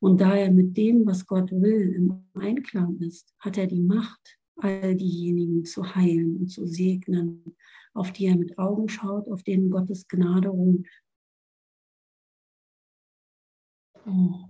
[0.00, 4.38] Und da er mit dem, was Gott will, im Einklang ist, hat er die Macht,
[4.56, 7.56] all diejenigen zu heilen und zu segnen,
[7.94, 10.86] auf die er mit Augen schaut, auf denen Gottes Gnade ruht.
[14.06, 14.48] Oh.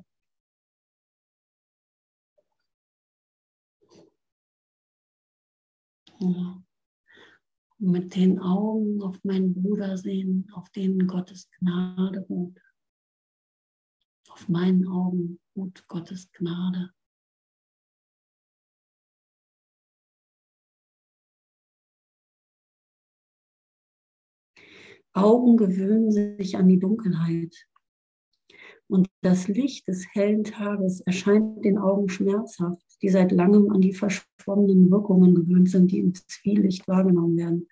[6.21, 6.63] Ja
[7.83, 12.57] mit den Augen auf meinen Bruder sehen, auf denen Gottes Gnade ruht.
[14.29, 16.93] Auf meinen Augen ruht Gottes Gnade.
[25.15, 27.69] Augen gewöhnen sich an die Dunkelheit.
[28.89, 33.93] Und das Licht des hellen Tages erscheint den Augen schmerzhaft, die seit langem an die
[33.93, 37.69] verschwommenen Wirkungen gewöhnt sind, die im Zwielicht wahrgenommen werden.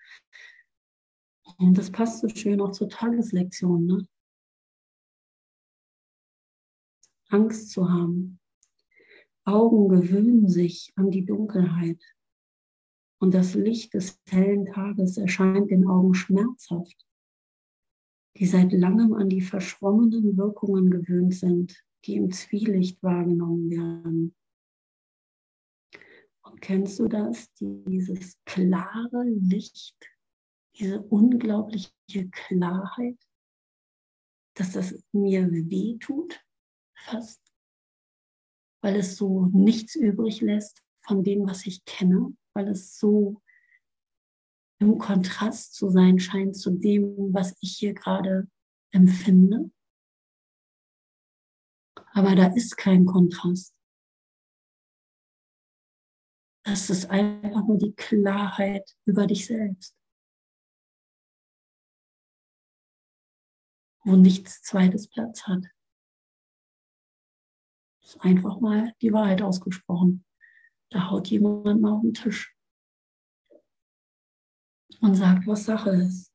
[1.59, 3.87] Und das passt so schön auch zur Tageslektion.
[3.87, 4.09] Ne?
[7.29, 8.39] Angst zu haben.
[9.45, 12.03] Augen gewöhnen sich an die Dunkelheit.
[13.19, 17.07] Und das Licht des hellen Tages erscheint den Augen schmerzhaft
[18.41, 24.35] die seit langem an die verschwommenen Wirkungen gewöhnt sind, die im Zwielicht wahrgenommen werden.
[26.43, 29.95] Und kennst du das, dieses klare Licht,
[30.77, 31.93] diese unglaubliche
[32.31, 33.19] Klarheit,
[34.55, 36.43] dass das mir weh tut,
[36.95, 37.41] fast?
[38.83, 43.43] weil es so nichts übrig lässt von dem, was ich kenne, weil es so
[44.81, 48.49] im Kontrast zu sein scheint zu dem, was ich hier gerade
[48.93, 49.71] empfinde.
[52.13, 53.75] Aber da ist kein Kontrast.
[56.65, 59.97] Das ist einfach nur die Klarheit über dich selbst.
[64.05, 65.65] Wo nichts zweites Platz hat.
[68.01, 70.25] Das ist einfach mal die Wahrheit ausgesprochen.
[70.91, 72.57] Da haut jemand mal auf den Tisch
[75.01, 76.31] und sagt, was Sache ist.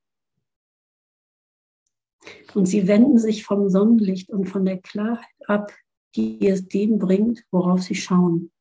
[2.53, 5.71] Und sie wenden sich vom Sonnenlicht und von der Klarheit ab,
[6.15, 8.51] die es dem bringt, worauf sie schauen.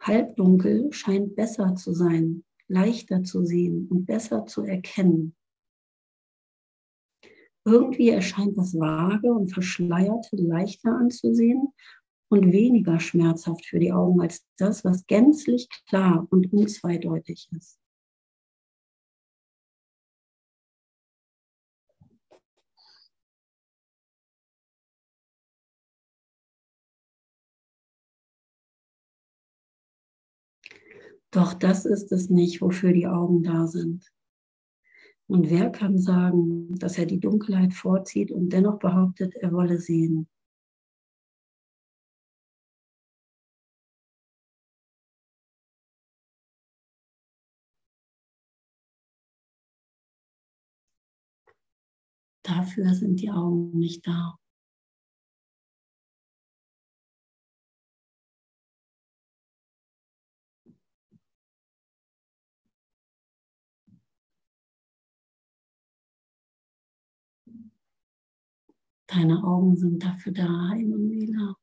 [0.00, 5.34] Halbdunkel scheint besser zu sein, leichter zu sehen und besser zu erkennen.
[7.64, 11.68] Irgendwie erscheint das Vage und Verschleierte leichter anzusehen
[12.30, 17.78] und weniger schmerzhaft für die Augen als das, was gänzlich klar und unzweideutig ist.
[31.30, 34.10] Doch das ist es nicht, wofür die Augen da sind.
[35.26, 40.26] Und wer kann sagen, dass er die Dunkelheit vorzieht und dennoch behauptet, er wolle sehen?
[52.42, 54.38] Dafür sind die Augen nicht da.
[69.08, 71.56] Deine Augen sind dafür da, Emanuela.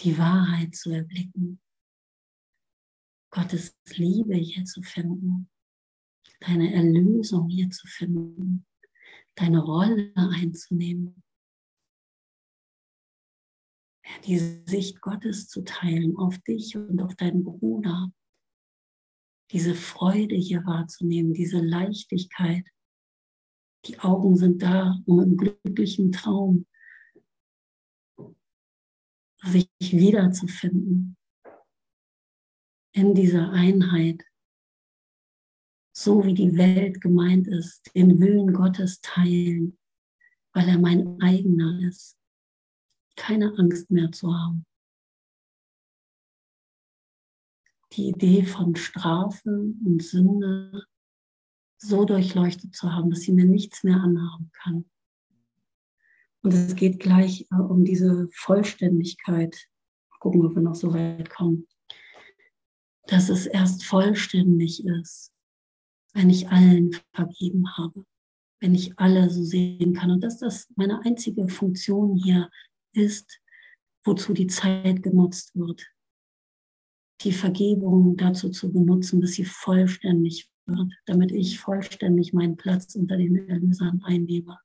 [0.00, 1.60] Die Wahrheit zu erblicken.
[3.30, 5.48] Gottes Liebe hier zu finden.
[6.40, 8.66] Deine Erlösung hier zu finden.
[9.36, 11.22] Deine Rolle einzunehmen.
[14.24, 18.12] Die Sicht Gottes zu teilen auf dich und auf deinen Bruder.
[19.52, 22.66] Diese Freude hier wahrzunehmen, diese Leichtigkeit
[23.86, 26.66] die Augen sind da, um im glücklichen Traum
[29.42, 31.16] sich wiederzufinden
[32.92, 34.24] in dieser Einheit,
[35.94, 39.78] so wie die Welt gemeint ist, den Willen Gottes teilen,
[40.52, 42.18] weil er mein eigener ist,
[43.14, 44.66] keine Angst mehr zu haben.
[47.92, 49.50] Die Idee von Strafe
[49.84, 50.86] und Sünde
[51.78, 54.84] so durchleuchtet zu haben, dass sie mir nichts mehr anhaben kann.
[56.42, 59.56] Und es geht gleich äh, um diese Vollständigkeit.
[60.20, 61.66] Gucken, ob wir noch so weit kommen.
[63.08, 65.32] Dass es erst vollständig ist,
[66.14, 68.04] wenn ich allen vergeben habe,
[68.60, 70.10] wenn ich alle so sehen kann.
[70.10, 72.50] Und dass das meine einzige Funktion hier
[72.92, 73.40] ist,
[74.04, 75.84] wozu die Zeit genutzt wird.
[77.22, 80.50] Die Vergebung dazu zu benutzen, bis sie vollständig
[81.06, 84.58] damit ich vollständig meinen Platz unter den Erlösern einnehme.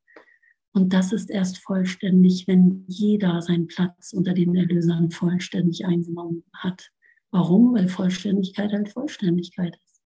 [0.74, 6.92] Und das ist erst vollständig, wenn jeder seinen Platz unter den Erlösern vollständig eingenommen hat.
[7.32, 7.74] Warum?
[7.74, 10.02] Weil Vollständigkeit halt Vollständigkeit ist.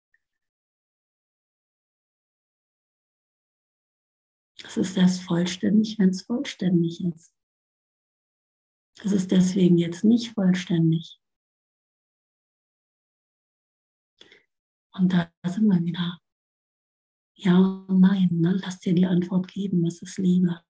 [4.63, 7.33] Es ist erst vollständig, wenn es vollständig ist.
[9.03, 11.20] Es ist deswegen jetzt nicht vollständig,
[15.01, 16.19] Und da sind wir wieder.
[17.33, 18.59] Ja und nein, ne?
[18.61, 20.61] lass dir die Antwort geben, was ist Liebe.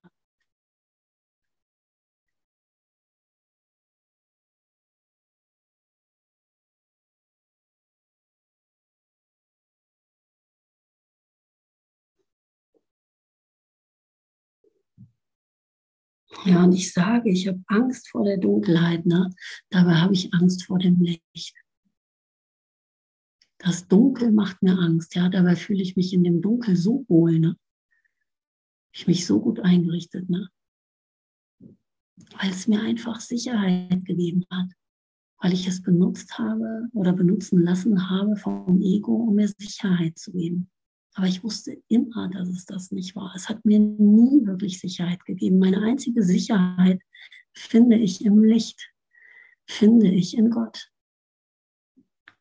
[16.46, 19.30] Ja, und ich sage, ich habe Angst vor der Dunkelheit, ne?
[19.68, 21.61] dabei habe ich Angst vor dem Licht.
[23.62, 27.38] Das Dunkel macht mir Angst, ja, dabei fühle ich mich in dem Dunkel so wohl,
[27.38, 27.56] ne?
[28.92, 30.48] Ich mich so gut eingerichtet, ne?
[31.60, 34.68] Weil es mir einfach Sicherheit gegeben hat,
[35.38, 40.32] weil ich es benutzt habe oder benutzen lassen habe vom Ego, um mir Sicherheit zu
[40.32, 40.68] geben.
[41.14, 43.32] Aber ich wusste immer, dass es das nicht war.
[43.36, 45.58] Es hat mir nie wirklich Sicherheit gegeben.
[45.58, 47.00] Meine einzige Sicherheit
[47.52, 48.92] finde ich im Licht,
[49.66, 50.91] finde ich in Gott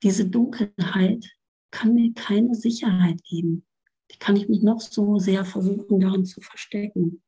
[0.03, 1.37] diese Dunkelheit
[1.71, 3.65] kann mir keine Sicherheit geben.
[4.11, 7.23] Die kann ich mich noch so sehr versuchen, darin zu verstecken.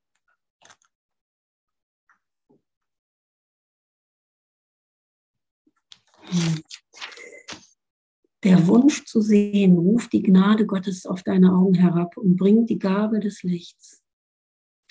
[8.43, 12.79] Der Wunsch zu sehen ruft die Gnade Gottes auf deine Augen herab und bringt die
[12.79, 14.03] Gabe des Lichts,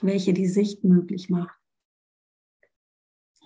[0.00, 1.58] welche die Sicht möglich macht.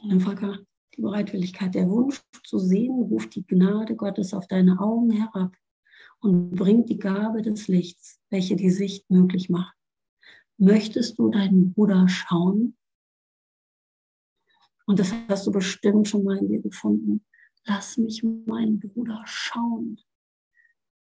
[0.08, 0.60] Einfacher
[0.96, 5.56] die Bereitwilligkeit, der Wunsch zu sehen, ruft die Gnade Gottes auf deine Augen herab
[6.20, 9.76] und bringt die Gabe des Lichts, welche die Sicht möglich macht.
[10.58, 12.76] Möchtest du deinen Bruder schauen?
[14.86, 17.26] Und das hast du bestimmt schon mal in dir gefunden
[17.66, 20.00] lass mich meinen Bruder schauen.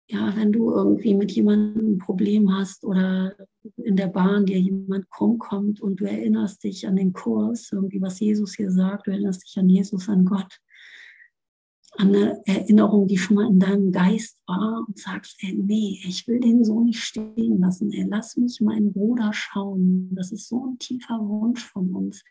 [0.08, 3.36] Ja, wenn du irgendwie mit jemandem ein Problem hast oder
[3.78, 8.02] in der Bahn dir jemand krumm kommt und du erinnerst dich an den Kurs, irgendwie
[8.02, 10.60] was Jesus hier sagt, du erinnerst dich an Jesus, an Gott,
[11.98, 16.28] an eine Erinnerung, die schon mal in deinem Geist war und sagst, ey, nee, ich
[16.28, 20.10] will den so nicht stehen lassen, ey, lass mich meinen Bruder schauen.
[20.16, 22.24] Das ist so ein tiefer Wunsch von uns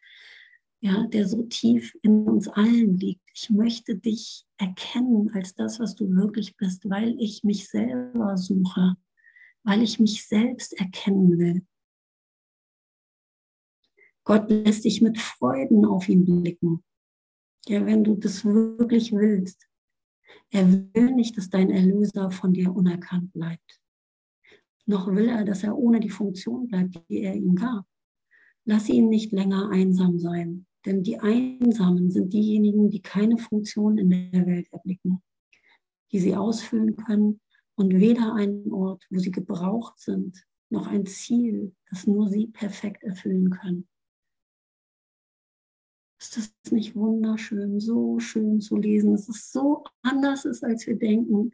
[0.83, 3.23] ja, der so tief in uns allen liegt.
[3.33, 8.97] Ich möchte dich erkennen als das, was du wirklich bist, weil ich mich selber suche,
[9.63, 11.65] weil ich mich selbst erkennen will.
[14.25, 16.83] Gott lässt dich mit Freuden auf ihn blicken.
[17.67, 19.69] Ja, wenn du das wirklich willst.
[20.51, 23.81] Er will nicht, dass dein Erlöser von dir unerkannt bleibt.
[24.87, 27.87] Noch will er, dass er ohne die Funktion bleibt, die er ihm gab.
[28.65, 30.67] Lass ihn nicht länger einsam sein.
[30.85, 35.23] Denn die Einsamen sind diejenigen, die keine Funktion in der Welt erblicken,
[36.11, 37.41] die sie ausfüllen können
[37.77, 43.05] und weder einen Ort, wo sie gebraucht sind, noch ein Ziel, das nur sie perfekt
[43.05, 43.89] erfüllen können.
[46.21, 50.97] Ist das nicht wunderschön, so schön zu lesen, dass es so anders ist, als wir
[50.97, 51.53] denken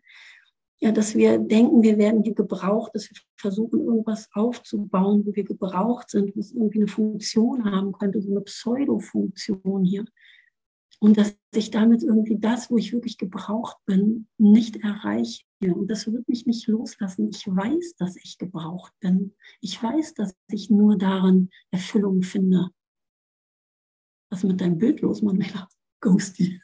[0.80, 5.44] ja, dass wir denken, wir werden hier gebraucht, dass wir versuchen, irgendwas aufzubauen, wo wir
[5.44, 10.04] gebraucht sind, was irgendwie eine Funktion haben könnte, so eine Pseudo-Funktion hier.
[11.00, 15.44] Und dass ich damit irgendwie das, wo ich wirklich gebraucht bin, nicht erreiche.
[15.60, 17.28] Und das wird mich nicht loslassen.
[17.30, 19.34] Ich weiß, dass ich gebraucht bin.
[19.60, 22.70] Ich weiß, dass ich nur darin Erfüllung finde.
[24.30, 25.68] Was mit deinem Bild los, Manuela?
[26.00, 26.60] Ghosty.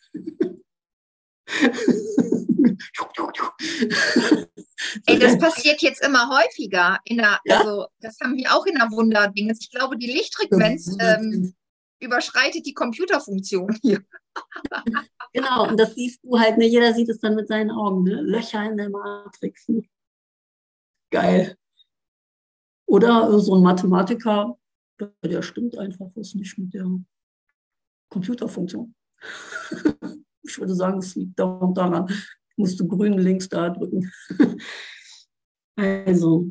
[5.07, 6.99] Ey, das passiert jetzt immer häufiger.
[7.05, 7.59] In der, ja?
[7.59, 9.51] Also, das haben wir auch in der Wunderding.
[9.51, 11.55] Ich glaube, die Lichtfrequenz ähm,
[12.01, 14.05] überschreitet die Computerfunktion hier.
[15.33, 16.67] genau, und das siehst du halt, ne?
[16.67, 18.21] jeder sieht es dann mit seinen Augen, ne?
[18.21, 19.69] Löcher in der Matrix.
[19.69, 19.85] Ne?
[21.11, 21.57] Geil.
[22.87, 24.59] Oder so ein Mathematiker,
[25.25, 26.89] der stimmt einfach was nicht mit der
[28.11, 28.95] Computerfunktion.
[30.47, 32.07] Ich würde sagen, es liegt daran,
[32.57, 34.11] musst du grün links da drücken.
[35.77, 36.51] also,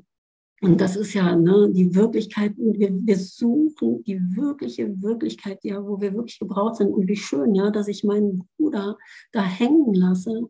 [0.62, 6.00] und das ist ja ne, die Wirklichkeit, wir, wir suchen die wirkliche Wirklichkeit, ja, wo
[6.00, 6.94] wir wirklich gebraucht sind.
[6.94, 8.98] Und wie schön, ja, dass ich meinen Bruder
[9.34, 10.50] da hängen lasse,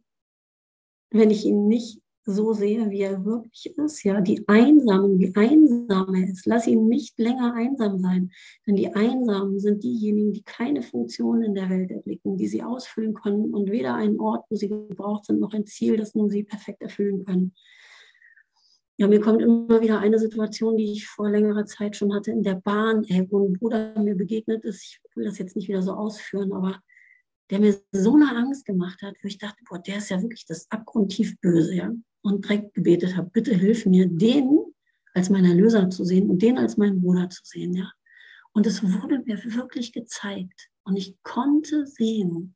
[1.09, 4.03] wenn ich ihn nicht so sehe, wie er wirklich ist.
[4.03, 6.45] Ja, die Einsamen, wie einsam er ist.
[6.45, 8.31] Lass ihn nicht länger einsam sein.
[8.65, 13.13] Denn die Einsamen sind diejenigen, die keine Funktion in der Welt erblicken, die sie ausfüllen
[13.13, 16.43] können und weder einen Ort, wo sie gebraucht sind, noch ein Ziel, das nun sie
[16.43, 17.53] perfekt erfüllen können.
[18.95, 22.43] Ja, mir kommt immer wieder eine Situation, die ich vor längerer Zeit schon hatte in
[22.43, 24.83] der Bahn, ey, wo ein Bruder mir begegnet ist.
[24.83, 26.79] Ich will das jetzt nicht wieder so ausführen, aber
[27.49, 30.45] der mir so eine Angst gemacht hat, wo ich dachte, boah, der ist ja wirklich
[30.45, 31.91] das abgrundtief Böse, ja
[32.23, 34.59] und direkt gebetet habe, bitte hilf mir, den
[35.13, 37.91] als meinen Erlöser zu sehen und den als meinen Bruder zu sehen, ja.
[38.53, 42.55] Und es wurde mir wirklich gezeigt und ich konnte sehen,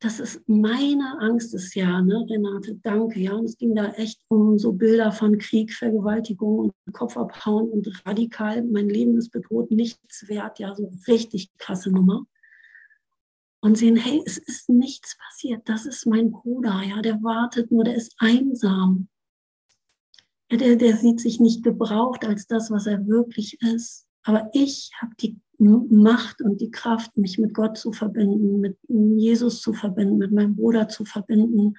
[0.00, 3.32] dass es meine Angst ist, ja, ne, Renate, danke, ja.
[3.32, 8.06] Und es ging da echt um so Bilder von Krieg, Vergewaltigung und Kopf abhauen und
[8.06, 12.26] radikal, mein Leben ist bedroht, nichts wert, ja, so richtig krasse Nummer
[13.66, 15.68] und sehen, hey, es ist nichts passiert.
[15.68, 19.08] Das ist mein Bruder, ja, der wartet nur, der ist einsam.
[20.48, 24.06] Ja, der, der sieht sich nicht gebraucht als das, was er wirklich ist.
[24.22, 29.60] Aber ich habe die Macht und die Kraft, mich mit Gott zu verbinden, mit Jesus
[29.60, 31.74] zu verbinden, mit meinem Bruder zu verbinden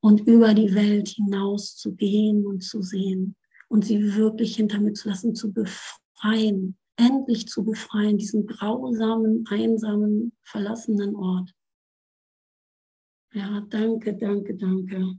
[0.00, 3.36] und über die Welt hinaus zu gehen und zu sehen
[3.68, 10.32] und sie wirklich hinter mir zu lassen, zu befreien endlich zu befreien, diesen grausamen, einsamen,
[10.42, 11.50] verlassenen Ort.
[13.32, 15.18] Ja, danke, danke, danke.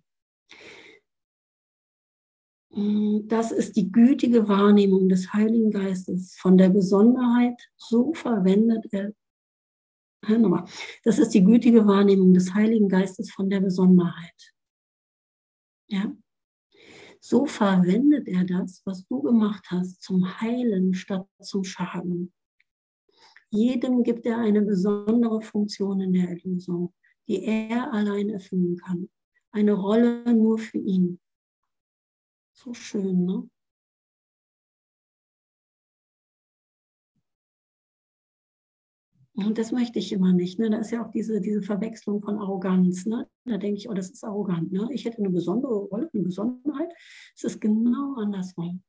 [2.69, 9.13] Mm, das ist die gütige Wahrnehmung des Heiligen Geistes von der Besonderheit, so verwendet er.
[10.27, 10.65] Nochmal.
[11.03, 14.53] Das ist die gütige Wahrnehmung des Heiligen Geistes von der Besonderheit.
[15.87, 16.15] Ja,
[17.23, 22.33] so verwendet er das, was du gemacht hast, zum Heilen statt zum Schaden.
[23.51, 26.93] Jedem gibt er eine besondere Funktion in der Erlösung.
[27.27, 29.09] die er allein erfüllen kann.
[29.51, 31.19] Eine Rolle nur für ihn.
[32.51, 33.49] So schön, ne?
[39.33, 40.59] Und das möchte ich immer nicht.
[40.59, 40.69] Ne?
[40.69, 43.05] Da ist ja auch diese, diese Verwechslung von Arroganz.
[43.05, 43.27] Ne?
[43.45, 44.71] Da denke ich, oh, das ist arrogant.
[44.71, 44.89] Ne?
[44.91, 46.91] Ich hätte eine besondere Rolle, eine Besonderheit.
[47.35, 48.83] Es ist genau andersrum.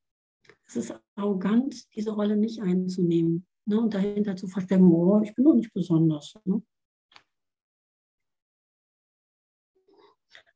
[0.66, 3.80] Es ist arrogant, diese Rolle nicht einzunehmen ne?
[3.80, 6.34] und dahinter zu verstecken, oh, ich bin doch nicht besonders.
[6.44, 6.62] Ne?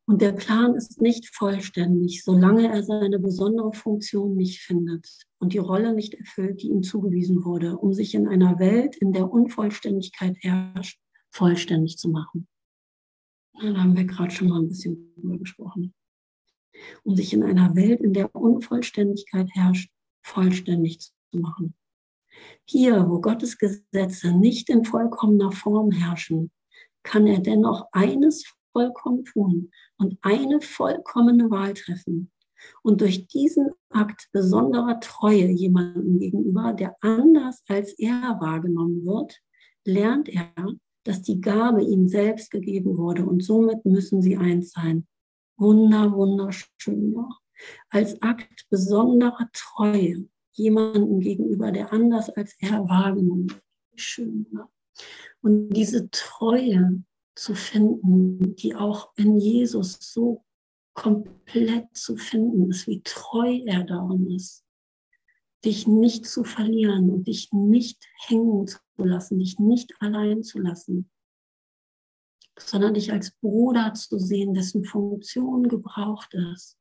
[0.09, 5.05] Und der Plan ist nicht vollständig, solange er seine besondere Funktion nicht findet
[5.39, 9.13] und die Rolle nicht erfüllt, die ihm zugewiesen wurde, um sich in einer Welt, in
[9.13, 11.01] der Unvollständigkeit herrscht,
[11.33, 12.47] vollständig zu machen.
[13.61, 15.93] Da haben wir gerade schon mal ein bisschen drüber gesprochen.
[17.03, 19.91] Um sich in einer Welt, in der Unvollständigkeit herrscht,
[20.23, 21.75] vollständig zu machen.
[22.65, 26.53] Hier, wo Gottes Gesetze nicht in vollkommener Form herrschen,
[27.03, 28.45] kann er dennoch eines
[28.77, 32.31] vollkommen tun und eine vollkommene Wahl treffen.
[32.83, 39.41] Und durch diesen Akt besonderer Treue jemandem gegenüber, der anders als er wahrgenommen wird,
[39.87, 40.53] lernt er,
[41.05, 45.07] dass die Gabe ihm selbst gegeben wurde und somit müssen sie eins sein.
[45.57, 47.17] Wunder, wunderschön.
[47.89, 53.63] Als Akt besonderer Treue jemandem gegenüber, der anders als er wahrgenommen wird.
[53.95, 54.47] Schön.
[54.53, 54.69] Ja.
[55.41, 57.03] Und diese Treue
[57.37, 60.45] zu finden, die auch in Jesus so
[60.95, 64.65] komplett zu finden ist, wie treu er darin ist,
[65.65, 71.11] dich nicht zu verlieren und dich nicht hängen zu lassen, dich nicht allein zu lassen,
[72.59, 76.79] sondern dich als Bruder zu sehen, dessen Funktion gebraucht ist.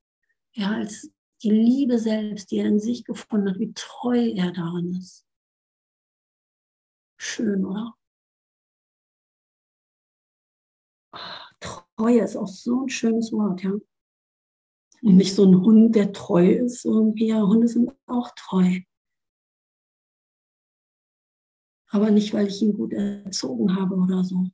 [0.53, 1.11] Ja, als
[1.43, 5.25] die Liebe selbst, die er in sich gefunden hat, wie treu er darin ist.
[7.17, 7.93] Schön, oder?
[11.59, 13.71] Treue ist auch so ein schönes Wort, ja.
[15.01, 17.27] Und nicht so ein Hund, der treu ist, irgendwie.
[17.27, 18.79] Ja, Hunde sind auch treu.
[21.89, 24.47] Aber nicht, weil ich ihn gut erzogen habe oder so.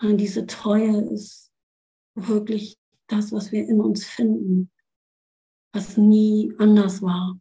[0.00, 1.52] Und diese Treue ist
[2.14, 4.70] wirklich das, was wir in uns finden,
[5.72, 7.40] was nie anders war.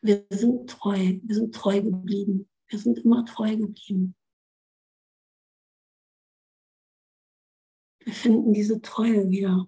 [0.00, 4.14] Wir sind treu, wir sind treu geblieben, wir sind immer treu geblieben.
[8.04, 9.66] Wir finden diese Treue wieder.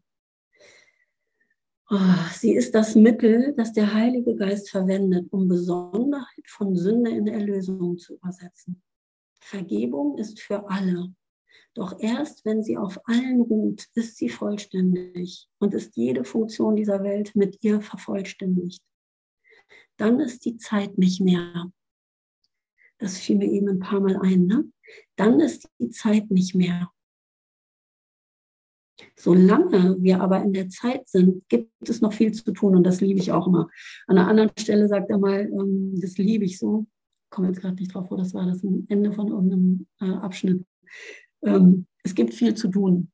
[1.88, 1.98] Oh,
[2.32, 7.96] sie ist das Mittel, das der Heilige Geist verwendet, um Besonderheit von Sünde in Erlösung
[7.96, 8.82] zu übersetzen.
[9.40, 11.14] Vergebung ist für alle.
[11.74, 17.02] Doch erst wenn sie auf allen ruht, ist sie vollständig und ist jede Funktion dieser
[17.04, 18.82] Welt mit ihr vervollständigt.
[19.96, 21.70] Dann ist die Zeit nicht mehr.
[22.98, 24.46] Das fiel mir eben ein paar Mal ein.
[24.46, 24.70] Ne?
[25.16, 26.90] Dann ist die Zeit nicht mehr.
[29.26, 33.00] Solange wir aber in der Zeit sind, gibt es noch viel zu tun und das
[33.00, 33.68] liebe ich auch immer.
[34.06, 36.86] An einer anderen Stelle sagt er mal, ähm, das liebe ich so.
[37.28, 40.64] Komme jetzt gerade nicht drauf, wo das war, das ein Ende von irgendeinem äh, Abschnitt.
[41.42, 43.10] Ähm, es gibt viel zu tun.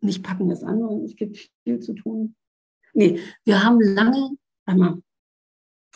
[0.00, 2.36] Nicht packen das an, sondern es gibt viel zu tun.
[2.94, 5.02] Nee, wir haben lange, einmal,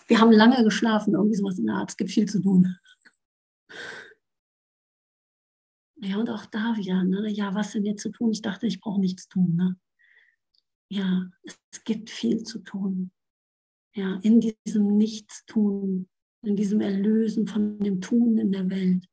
[0.09, 2.76] wir haben lange geschlafen, irgendwie sowas in der Art, es gibt viel zu tun.
[6.05, 7.31] Ja, und auch da wieder, ne?
[7.31, 8.31] ja, was denn jetzt zu tun?
[8.31, 9.57] Ich dachte, ich brauche nichts tun.
[9.57, 9.77] Ne?
[10.91, 13.11] Ja, es gibt viel zu tun.
[13.95, 16.09] Ja, in diesem Nichtstun,
[16.43, 19.09] in diesem Erlösen von dem Tun in der Welt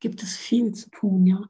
[0.00, 1.48] gibt es viel zu tun, ja.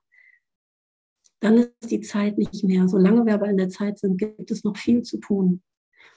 [1.41, 2.89] Dann ist die Zeit nicht mehr.
[2.89, 5.63] Solange wir aber in der Zeit sind, gibt es noch viel zu tun.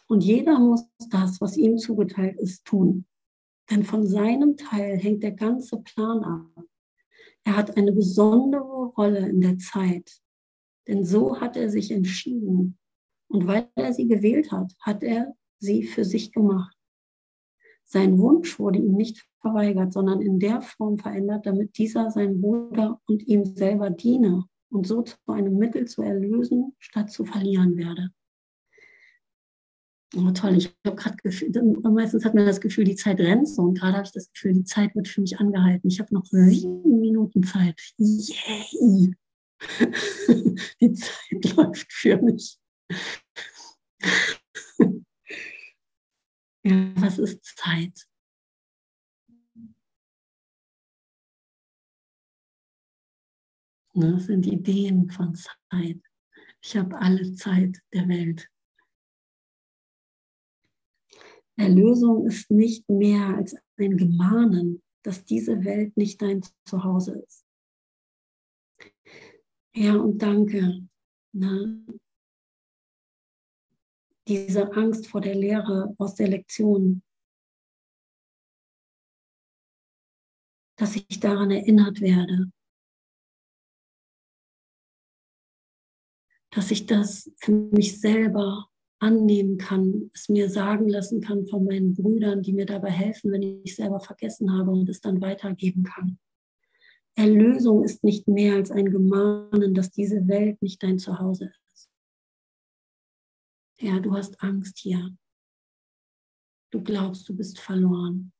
[0.08, 3.06] Und jeder muss das, was ihm zugeteilt ist, tun.
[3.70, 6.66] Denn von seinem Teil hängt der ganze Plan ab.
[7.50, 10.22] Er hat eine besondere Rolle in der Zeit,
[10.88, 12.78] denn so hat er sich entschieden.
[13.28, 16.78] Und weil er sie gewählt hat, hat er sie für sich gemacht.
[17.86, 23.02] Sein Wunsch wurde ihm nicht verweigert, sondern in der Form verändert, damit dieser sein Bruder
[23.08, 28.12] und ihm selber diene und so zu einem Mittel zu erlösen, statt zu verlieren werde.
[30.16, 33.62] Oh, toll, ich habe gerade gefühlt, meistens hat man das Gefühl, die Zeit rennt so
[33.62, 35.88] und gerade habe ich das Gefühl, die Zeit wird für mich angehalten.
[35.88, 37.80] Ich habe noch sieben Minuten Zeit.
[37.98, 39.14] Yay!
[40.82, 42.58] die Zeit läuft für mich.
[46.64, 48.08] ja, was ist Zeit?
[53.94, 56.02] Das sind Ideen von Zeit.
[56.62, 58.50] Ich habe alle Zeit der Welt.
[61.60, 67.46] Erlösung ist nicht mehr als ein Gemahnen, dass diese Welt nicht dein Zuhause ist.
[69.76, 70.88] Ja, und danke.
[71.34, 71.86] Ne?
[74.28, 77.04] Diese Angst vor der Lehre aus der Lektion,
[80.78, 82.52] dass ich daran erinnert werde,
[86.52, 88.70] dass ich das für mich selber
[89.00, 93.62] annehmen kann, es mir sagen lassen kann von meinen Brüdern, die mir dabei helfen, wenn
[93.64, 96.20] ich selber vergessen habe und es dann weitergeben kann.
[97.16, 101.90] Erlösung ist nicht mehr als ein Gemahnen, dass diese Welt nicht dein Zuhause ist.
[103.80, 105.16] Ja, du hast Angst hier.
[106.72, 108.32] Du glaubst, du bist verloren.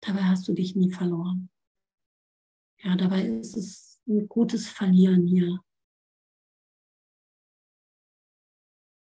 [0.00, 1.50] Dabei hast du dich nie verloren.
[2.82, 5.60] Ja, dabei ist es ein gutes Verlieren hier.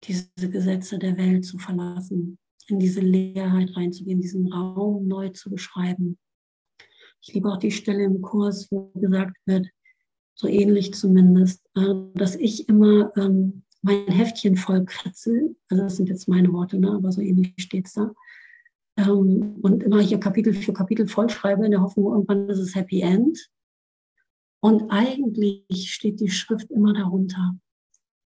[0.10, 6.18] Diese Gesetze der Welt zu verlassen, in diese Leerheit reinzugehen, diesen Raum neu zu beschreiben.
[7.22, 9.68] Ich liebe auch die Stelle im Kurs, wo gesagt wird,
[10.34, 15.56] so ähnlich zumindest, äh, dass ich immer ähm, mein Heftchen voll kratze.
[15.70, 16.92] Also das sind jetzt meine Worte, ne?
[16.92, 18.12] aber so ähnlich steht es da.
[18.98, 23.02] Ähm, und immer hier Kapitel für Kapitel vollschreibe in der Hoffnung, irgendwann ist es Happy
[23.02, 23.50] End.
[24.62, 27.56] Und eigentlich steht die Schrift immer darunter.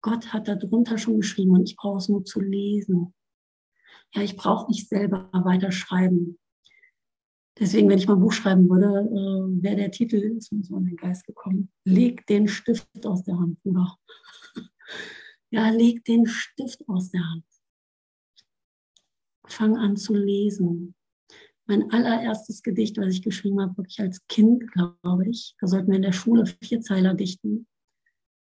[0.05, 3.15] Gott hat darunter schon geschrieben und ich brauche es nur zu lesen.
[4.13, 6.37] Ja, ich brauche nicht selber weiterschreiben.
[7.57, 10.77] Deswegen, wenn ich mal ein Buch schreiben würde, äh, wäre der Titel, ist mir so
[10.77, 13.97] in den Geist gekommen, leg den Stift aus der Hand, Bruder.
[15.49, 17.45] ja, leg den Stift aus der Hand.
[19.47, 20.93] Fang an zu lesen
[21.65, 25.95] mein allererstes Gedicht, was ich geschrieben habe, wirklich als Kind, glaube ich, da sollten wir
[25.95, 27.65] in der Schule Vierzeiler dichten,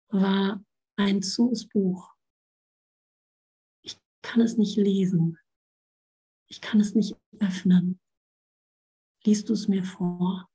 [0.10, 0.62] war
[0.98, 2.14] ein Zus Buch.
[3.84, 5.38] Ich kann es nicht lesen.
[6.50, 8.00] Ich kann es nicht öffnen.
[9.24, 10.50] Liest du es mir vor?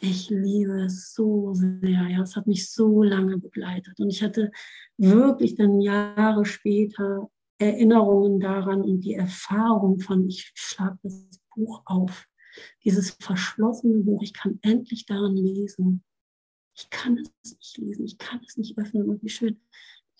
[0.00, 2.08] Ich liebe es so sehr.
[2.08, 3.98] Ja, es hat mich so lange begleitet.
[3.98, 4.50] Und ich hatte
[4.98, 12.26] wirklich dann Jahre später Erinnerungen daran und die Erfahrung von, ich schlage das Buch auf,
[12.84, 16.04] dieses verschlossene Buch, ich kann endlich daran lesen.
[16.76, 19.08] Ich kann es nicht lesen, ich kann es nicht öffnen.
[19.08, 19.60] Und wie schön,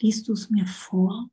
[0.01, 1.31] liest du es mir vor?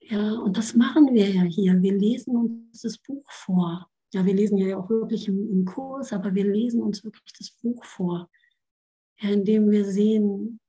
[0.00, 1.80] Ja, und das machen wir ja hier.
[1.82, 3.90] Wir lesen uns das Buch vor.
[4.14, 7.50] Ja, wir lesen ja auch wirklich im, im Kurs, aber wir lesen uns wirklich das
[7.50, 8.30] Buch vor.
[9.20, 10.60] Ja, indem wir sehen,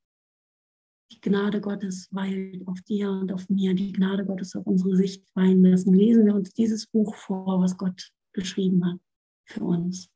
[1.12, 5.24] die Gnade Gottes weilt auf dir und auf mir, die Gnade Gottes auf unsere Sicht
[5.36, 5.93] weilen lassen.
[5.93, 8.99] Lesen wir uns dieses Buch vor, was Gott geschrieben hat
[9.45, 10.10] für uns.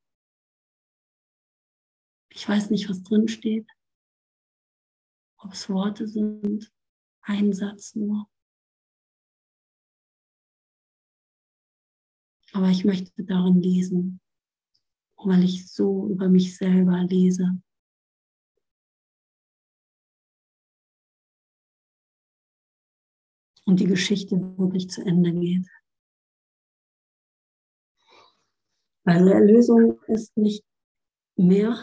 [2.33, 3.69] Ich weiß nicht, was drin steht,
[5.37, 6.71] ob es Worte sind,
[7.21, 8.27] ein Satz nur.
[12.53, 14.19] Aber ich möchte darin lesen,
[15.15, 17.61] weil ich so über mich selber lese.
[23.71, 25.65] und die Geschichte wirklich zu Ende geht.
[29.05, 30.65] Also Erlösung ist nicht
[31.37, 31.77] mehr.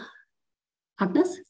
[0.99, 1.41] Agnes?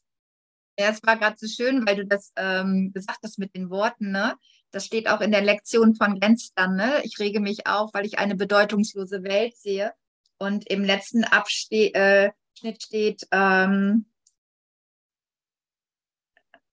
[0.78, 4.12] Ja, es war gerade so schön, weil du das ähm, gesagt hast mit den Worten.
[4.12, 4.34] Ne?
[4.70, 6.68] Das steht auch in der Lektion von Gensler.
[6.68, 7.02] Ne?
[7.04, 9.92] Ich rege mich auf, weil ich eine bedeutungslose Welt sehe.
[10.38, 12.30] Und im letzten Abschnitt äh,
[12.78, 14.06] steht, ähm,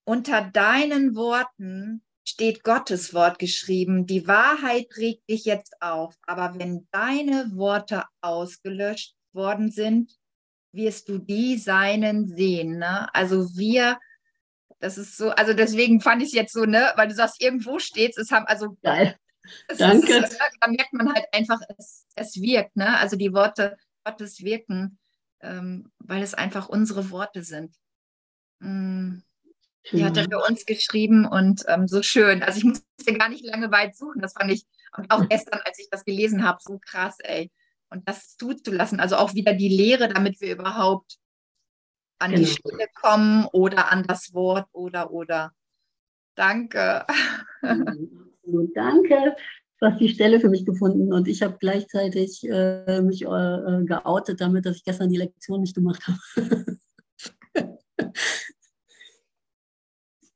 [0.05, 4.05] unter deinen Worten steht Gottes Wort geschrieben.
[4.05, 6.15] Die Wahrheit regt dich jetzt auf.
[6.25, 10.17] Aber wenn deine Worte ausgelöscht worden sind,
[10.77, 12.77] wirst du die Seinen sehen.
[12.77, 13.13] Ne?
[13.13, 13.99] Also wir,
[14.79, 17.79] das ist so, also deswegen fand ich es jetzt so, ne, weil du sagst, irgendwo
[17.79, 19.17] steht es, haben, also Geil.
[19.77, 20.13] Danke.
[20.17, 22.97] Ist, da merkt man halt einfach, es, es wirkt, ne?
[22.97, 24.99] Also die Worte Gottes wirken,
[25.41, 27.75] ähm, weil es einfach unsere Worte sind.
[28.59, 29.19] Mm.
[29.93, 32.43] Die hat er für uns geschrieben und ähm, so schön.
[32.43, 34.21] Also ich musste gar nicht lange weit suchen.
[34.21, 34.65] Das fand ich
[34.97, 37.51] und auch gestern, als ich das gelesen habe, so krass, ey.
[37.89, 38.99] Und das zuzulassen.
[38.99, 41.17] Also auch wieder die Lehre, damit wir überhaupt
[42.19, 42.43] an genau.
[42.43, 45.51] die Stelle kommen oder an das Wort oder oder.
[46.35, 47.05] Danke.
[48.49, 49.35] So, danke.
[49.79, 54.39] Du hast die Stelle für mich gefunden und ich habe gleichzeitig äh, mich äh, geoutet
[54.39, 56.17] damit, dass ich gestern die Lektion nicht gemacht habe.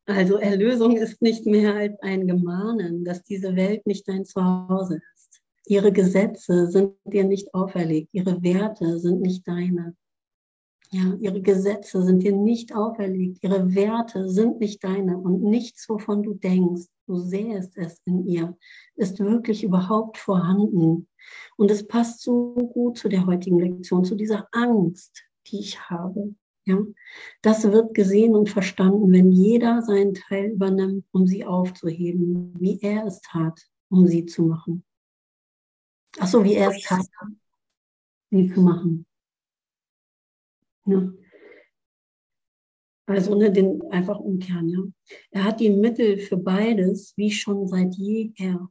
[0.08, 5.21] Also Erlösung ist nicht mehr als ein Gemahnen, dass diese Welt nicht dein Zuhause ist.
[5.72, 9.96] Ihre Gesetze sind dir nicht auferlegt, ihre Werte sind nicht deine.
[10.90, 16.24] Ja, ihre Gesetze sind dir nicht auferlegt, ihre Werte sind nicht deine und nichts, wovon
[16.24, 18.58] du denkst, du sähest es in ihr,
[18.98, 21.08] ist wirklich überhaupt vorhanden.
[21.56, 26.36] Und es passt so gut zu der heutigen Lektion, zu dieser Angst, die ich habe.
[26.66, 26.80] Ja,
[27.42, 33.06] das wird gesehen und verstanden, wenn jeder seinen Teil übernimmt, um sie aufzuheben, wie er
[33.06, 33.58] es tat,
[33.90, 34.84] um sie zu machen.
[36.20, 37.08] Ach so, wie er es tat,
[38.30, 39.06] sie zu machen.
[40.86, 41.12] Ja.
[43.06, 44.80] Also ne, den einfach umkehren, ja.
[45.32, 48.70] Er hat die Mittel für beides, wie schon seit jeher.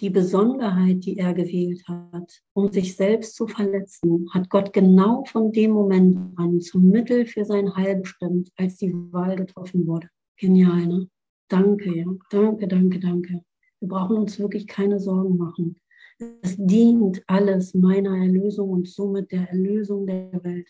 [0.00, 5.52] Die Besonderheit, die er gewählt hat, um sich selbst zu verletzen, hat Gott genau von
[5.52, 10.08] dem Moment an zum Mittel für sein Heil bestimmt, als die Wahl getroffen wurde.
[10.36, 11.10] Genial, ne?
[11.48, 12.06] Danke, ja.
[12.30, 13.44] Danke, danke, danke.
[13.80, 15.76] Wir brauchen uns wirklich keine Sorgen machen.
[16.18, 20.68] Es dient alles meiner Erlösung und somit der Erlösung der Welt.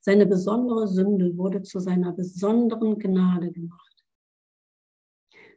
[0.00, 4.04] Seine besondere Sünde wurde zu seiner besonderen Gnade gemacht.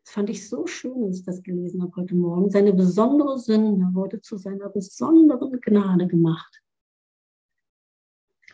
[0.03, 2.49] Das fand ich so schön, als ich das gelesen habe heute Morgen.
[2.49, 6.61] Seine besondere Sünde wurde zu seiner besonderen Gnade gemacht.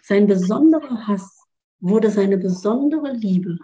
[0.02, 1.44] Sein besonderer Hass
[1.80, 3.58] wurde seine besondere Liebe.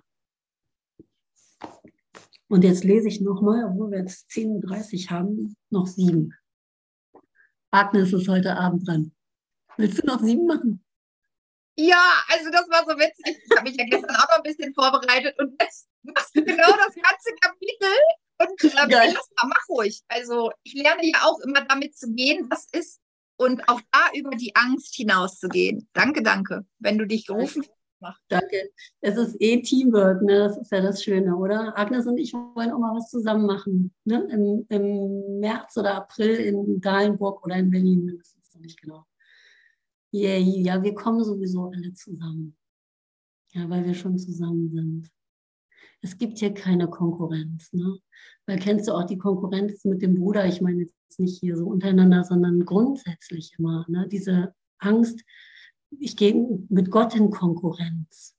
[2.48, 6.34] Und jetzt lese ich nochmal, obwohl wir jetzt 10.30 Uhr haben, noch sieben.
[7.72, 9.12] Agnes ist heute Abend dran.
[9.78, 10.84] Willst du noch sieben machen?
[11.76, 13.42] Ja, also das war so witzig.
[13.44, 16.68] Ich habe mich ja gestern auch noch ein bisschen vorbereitet und jetzt machst du genau
[16.76, 17.96] das ganze Kapitel.
[18.40, 19.14] Und ähm, Geil.
[19.14, 20.02] mal, mach ruhig.
[20.08, 23.00] Also ich lerne ja auch immer damit zu gehen, was ist
[23.38, 25.88] und auch da über die Angst hinauszugehen.
[25.94, 26.66] Danke, danke.
[26.80, 27.66] Wenn du dich gerufen
[28.02, 28.02] hast.
[28.02, 28.20] Mach.
[28.28, 28.72] Danke.
[29.02, 30.40] Es ist eh Teamwork, ne?
[30.40, 31.78] Das ist ja das Schöne, oder?
[31.78, 33.94] Agnes und ich wollen auch mal was zusammen machen.
[34.06, 34.28] Ne?
[34.32, 39.06] Im, Im März oder April in Dahlenburg oder in Berlin, das ist noch nicht genau.
[40.12, 42.56] Yeah, ja, wir kommen sowieso alle zusammen.
[43.52, 45.10] Ja, weil wir schon zusammen sind.
[46.02, 47.74] Es gibt hier keine Konkurrenz.
[47.74, 47.98] Ne?
[48.46, 50.46] Weil kennst du auch die Konkurrenz mit dem Bruder?
[50.46, 53.86] Ich meine jetzt nicht hier so untereinander, sondern grundsätzlich immer.
[53.88, 54.08] Ne?
[54.08, 55.24] Diese Angst,
[55.98, 56.36] ich gehe
[56.70, 58.36] mit Gott in Konkurrenz.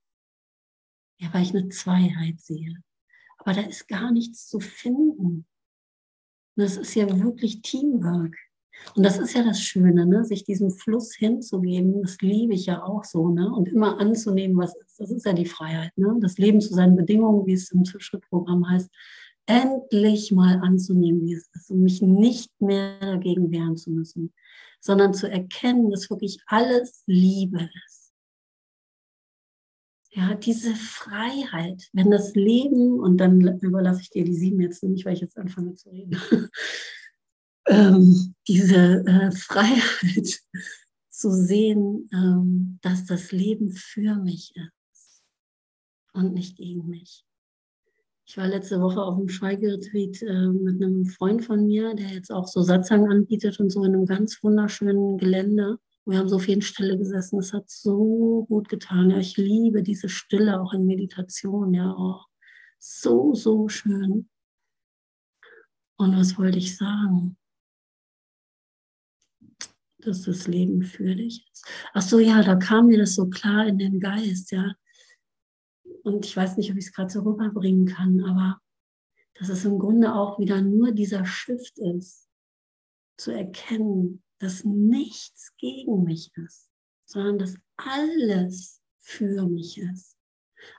[1.18, 2.74] Ja, weil ich eine Zweiheit sehe.
[3.38, 5.46] Aber da ist gar nichts zu finden.
[6.56, 8.36] Das ist ja wirklich Teamwork.
[8.94, 10.24] Und das ist ja das Schöne, ne?
[10.24, 13.52] sich diesem Fluss hinzugeben, das liebe ich ja auch so, ne?
[13.52, 14.98] und immer anzunehmen, was ist.
[14.98, 16.16] Das ist ja die Freiheit, ne?
[16.20, 18.90] das Leben zu seinen Bedingungen, wie es im Schrittprogramm heißt,
[19.46, 24.32] endlich mal anzunehmen, wie es ist und mich nicht mehr dagegen wehren zu müssen,
[24.80, 28.12] sondern zu erkennen, dass wirklich alles Liebe ist.
[30.12, 35.04] Ja, diese Freiheit, wenn das Leben, und dann überlasse ich dir die sieben jetzt nicht,
[35.04, 36.20] weil ich jetzt anfange zu reden,
[37.68, 40.40] ähm, diese äh, Freiheit
[41.10, 45.22] zu sehen, ähm, dass das Leben für mich ist
[46.12, 47.24] und nicht gegen mich.
[48.30, 52.30] Ich war letzte Woche auf einem Schweigeretreat äh, mit einem Freund von mir, der jetzt
[52.30, 55.80] auch so Satzang anbietet und so in einem ganz wunderschönen Gelände.
[56.06, 57.40] Wir haben so viel in Stille gesessen.
[57.40, 59.10] Es hat so gut getan.
[59.10, 61.74] Ja, ich liebe diese Stille auch in Meditation.
[61.74, 62.28] Ja, auch
[62.78, 64.28] so, so schön.
[65.96, 67.36] Und was wollte ich sagen?
[70.02, 71.66] dass das Leben für dich ist.
[71.92, 74.72] Ach so, ja, da kam mir das so klar in den Geist, ja.
[76.14, 78.60] Und ich weiß nicht, ob ich es gerade so rüberbringen kann, aber
[79.34, 82.28] dass es im Grunde auch wieder nur dieser Shift ist,
[83.16, 86.70] zu erkennen, dass nichts gegen mich ist,
[87.06, 90.16] sondern dass alles für mich ist.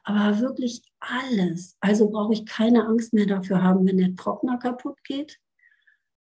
[0.04, 1.76] Aber wirklich alles.
[1.80, 5.40] Also brauche ich keine Angst mehr dafür haben, wenn der Trockner kaputt geht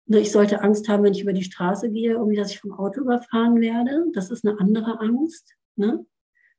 [0.06, 2.74] Ne, ich sollte Angst haben, wenn ich über die Straße gehe, irgendwie, dass ich vom
[2.74, 4.06] Auto überfahren werde.
[4.14, 5.54] Das ist eine andere Angst.
[5.76, 6.06] Ne?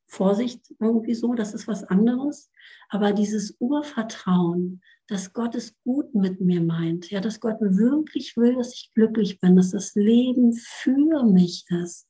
[0.07, 2.50] Vorsicht irgendwie so, das ist was anderes.
[2.88, 8.55] Aber dieses Urvertrauen, dass Gott es gut mit mir meint, ja, dass Gott wirklich will,
[8.55, 12.07] dass ich glücklich bin, dass das Leben für mich ist.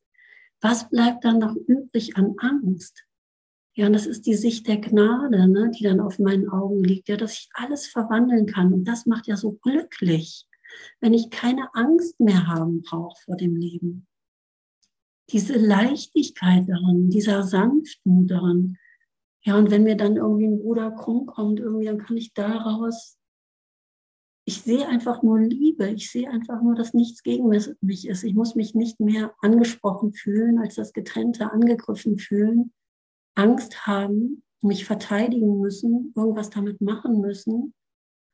[0.60, 3.04] Was bleibt dann noch übrig an Angst?
[3.74, 7.08] Ja, und das ist die Sicht der Gnade, ne, die dann auf meinen Augen liegt,
[7.08, 8.72] ja, dass ich alles verwandeln kann.
[8.72, 10.46] Und das macht ja so glücklich
[11.00, 14.06] wenn ich keine Angst mehr haben brauche vor dem Leben.
[15.30, 18.76] Diese Leichtigkeit darin, dieser Sanftmut darin.
[19.42, 23.18] Ja, und wenn mir dann irgendwie ein Bruder krumm kommt, irgendwie, dann kann ich daraus,
[24.46, 28.24] ich sehe einfach nur Liebe, ich sehe einfach nur, dass nichts gegen mich ist.
[28.24, 32.72] Ich muss mich nicht mehr angesprochen fühlen, als das Getrennte angegriffen fühlen,
[33.34, 37.74] Angst haben, mich verteidigen müssen, irgendwas damit machen müssen,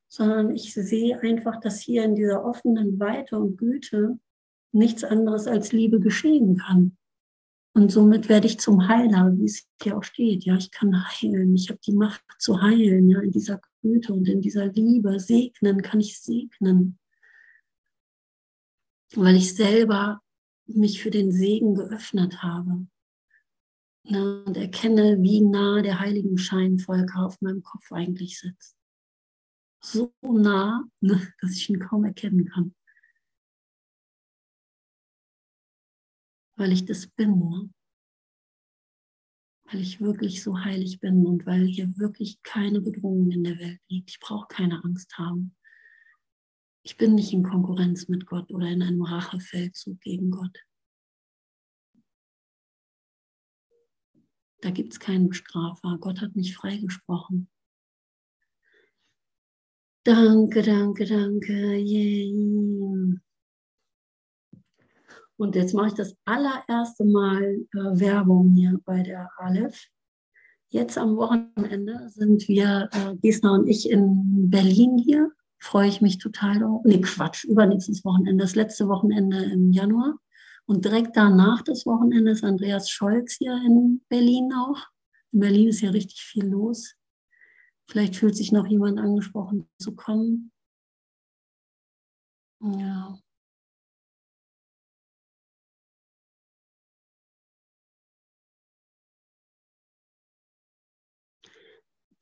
[0.08, 4.18] sondern ich sehe einfach, dass hier in dieser offenen Weite und Güte
[4.72, 6.96] nichts anderes als Liebe geschehen kann.
[7.72, 10.44] Und somit werde ich zum Heiler, wie es hier auch steht.
[10.44, 11.54] Ja, ich kann heilen.
[11.54, 13.08] Ich habe die Macht zu heilen.
[13.08, 15.20] Ja, in dieser Güte und in dieser Liebe.
[15.20, 16.98] Segnen kann ich segnen.
[19.14, 20.20] Weil ich selber
[20.66, 22.86] mich für den Segen geöffnet habe.
[24.04, 28.76] Ja, und erkenne, wie nah der heiligen Scheinvolker auf meinem Kopf eigentlich sitzt.
[29.82, 32.74] So nah, dass ich ihn kaum erkennen kann.
[36.60, 37.70] Weil ich das bin, ne?
[39.64, 43.80] weil ich wirklich so heilig bin und weil hier wirklich keine Bedrohung in der Welt
[43.88, 44.10] liegt.
[44.10, 45.56] Ich brauche keine Angst haben.
[46.82, 50.58] Ich bin nicht in Konkurrenz mit Gott oder in einem Rachefeldzug gegen Gott.
[54.60, 55.96] Da gibt es keinen Bestrafer.
[55.98, 57.48] Gott hat mich freigesprochen.
[60.04, 61.78] Danke, danke, danke.
[61.78, 63.18] Yeah.
[65.40, 69.88] Und jetzt mache ich das allererste Mal äh, Werbung hier bei der Aleph.
[70.68, 75.32] Jetzt am Wochenende sind wir, äh, Gisna und ich, in Berlin hier.
[75.58, 76.82] Freue ich mich total drauf.
[76.84, 80.18] Nee, Quatsch, übernächstes Wochenende, das letzte Wochenende im Januar.
[80.66, 84.88] Und direkt danach das Wochenende ist Andreas Scholz hier in Berlin auch.
[85.32, 86.96] In Berlin ist ja richtig viel los.
[87.88, 90.52] Vielleicht fühlt sich noch jemand angesprochen zu kommen.
[92.60, 93.18] Ja.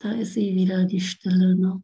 [0.01, 1.57] Da ist sie wieder, die Stille.
[1.57, 1.83] Ne?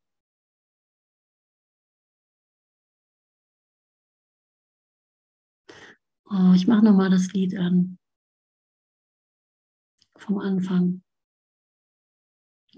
[6.26, 7.98] Oh, ich mache nochmal das Lied an.
[10.16, 11.02] Vom Anfang.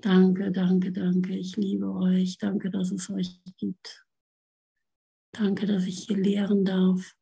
[0.00, 1.36] Danke, danke, danke.
[1.36, 2.38] Ich liebe euch.
[2.38, 4.06] Danke, dass es euch gibt.
[5.32, 7.14] Danke, dass ich hier lehren darf.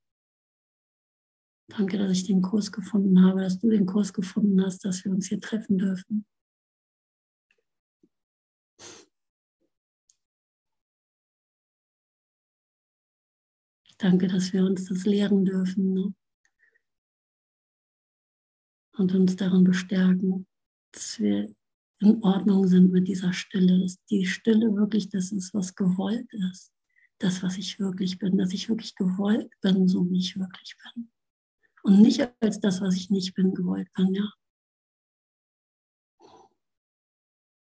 [1.68, 5.12] Danke, dass ich den Kurs gefunden habe, dass du den Kurs gefunden hast, dass wir
[5.12, 6.26] uns hier treffen dürfen.
[14.04, 16.14] Danke, dass wir uns das lehren dürfen ne?
[18.98, 20.46] und uns darin bestärken,
[20.92, 21.50] dass wir
[22.00, 26.70] in Ordnung sind mit dieser Stille, dass die Stille wirklich das ist, was gewollt ist,
[27.16, 31.10] das, was ich wirklich bin, dass ich wirklich gewollt bin, so wie ich wirklich bin.
[31.82, 34.30] Und nicht als das, was ich nicht bin, gewollt bin, ja.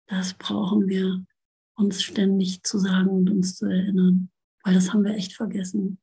[0.09, 1.24] Das brauchen wir
[1.77, 4.29] uns ständig zu sagen und uns zu erinnern,
[4.64, 6.01] weil das haben wir echt vergessen.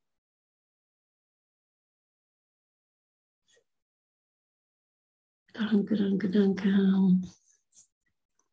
[5.54, 6.68] Danke, danke, danke.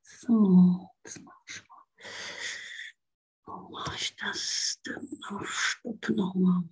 [0.03, 1.83] So, jetzt mach ich mal.
[3.45, 5.19] Wo mache ich das denn?
[5.29, 6.63] Auf Stopp nochmal.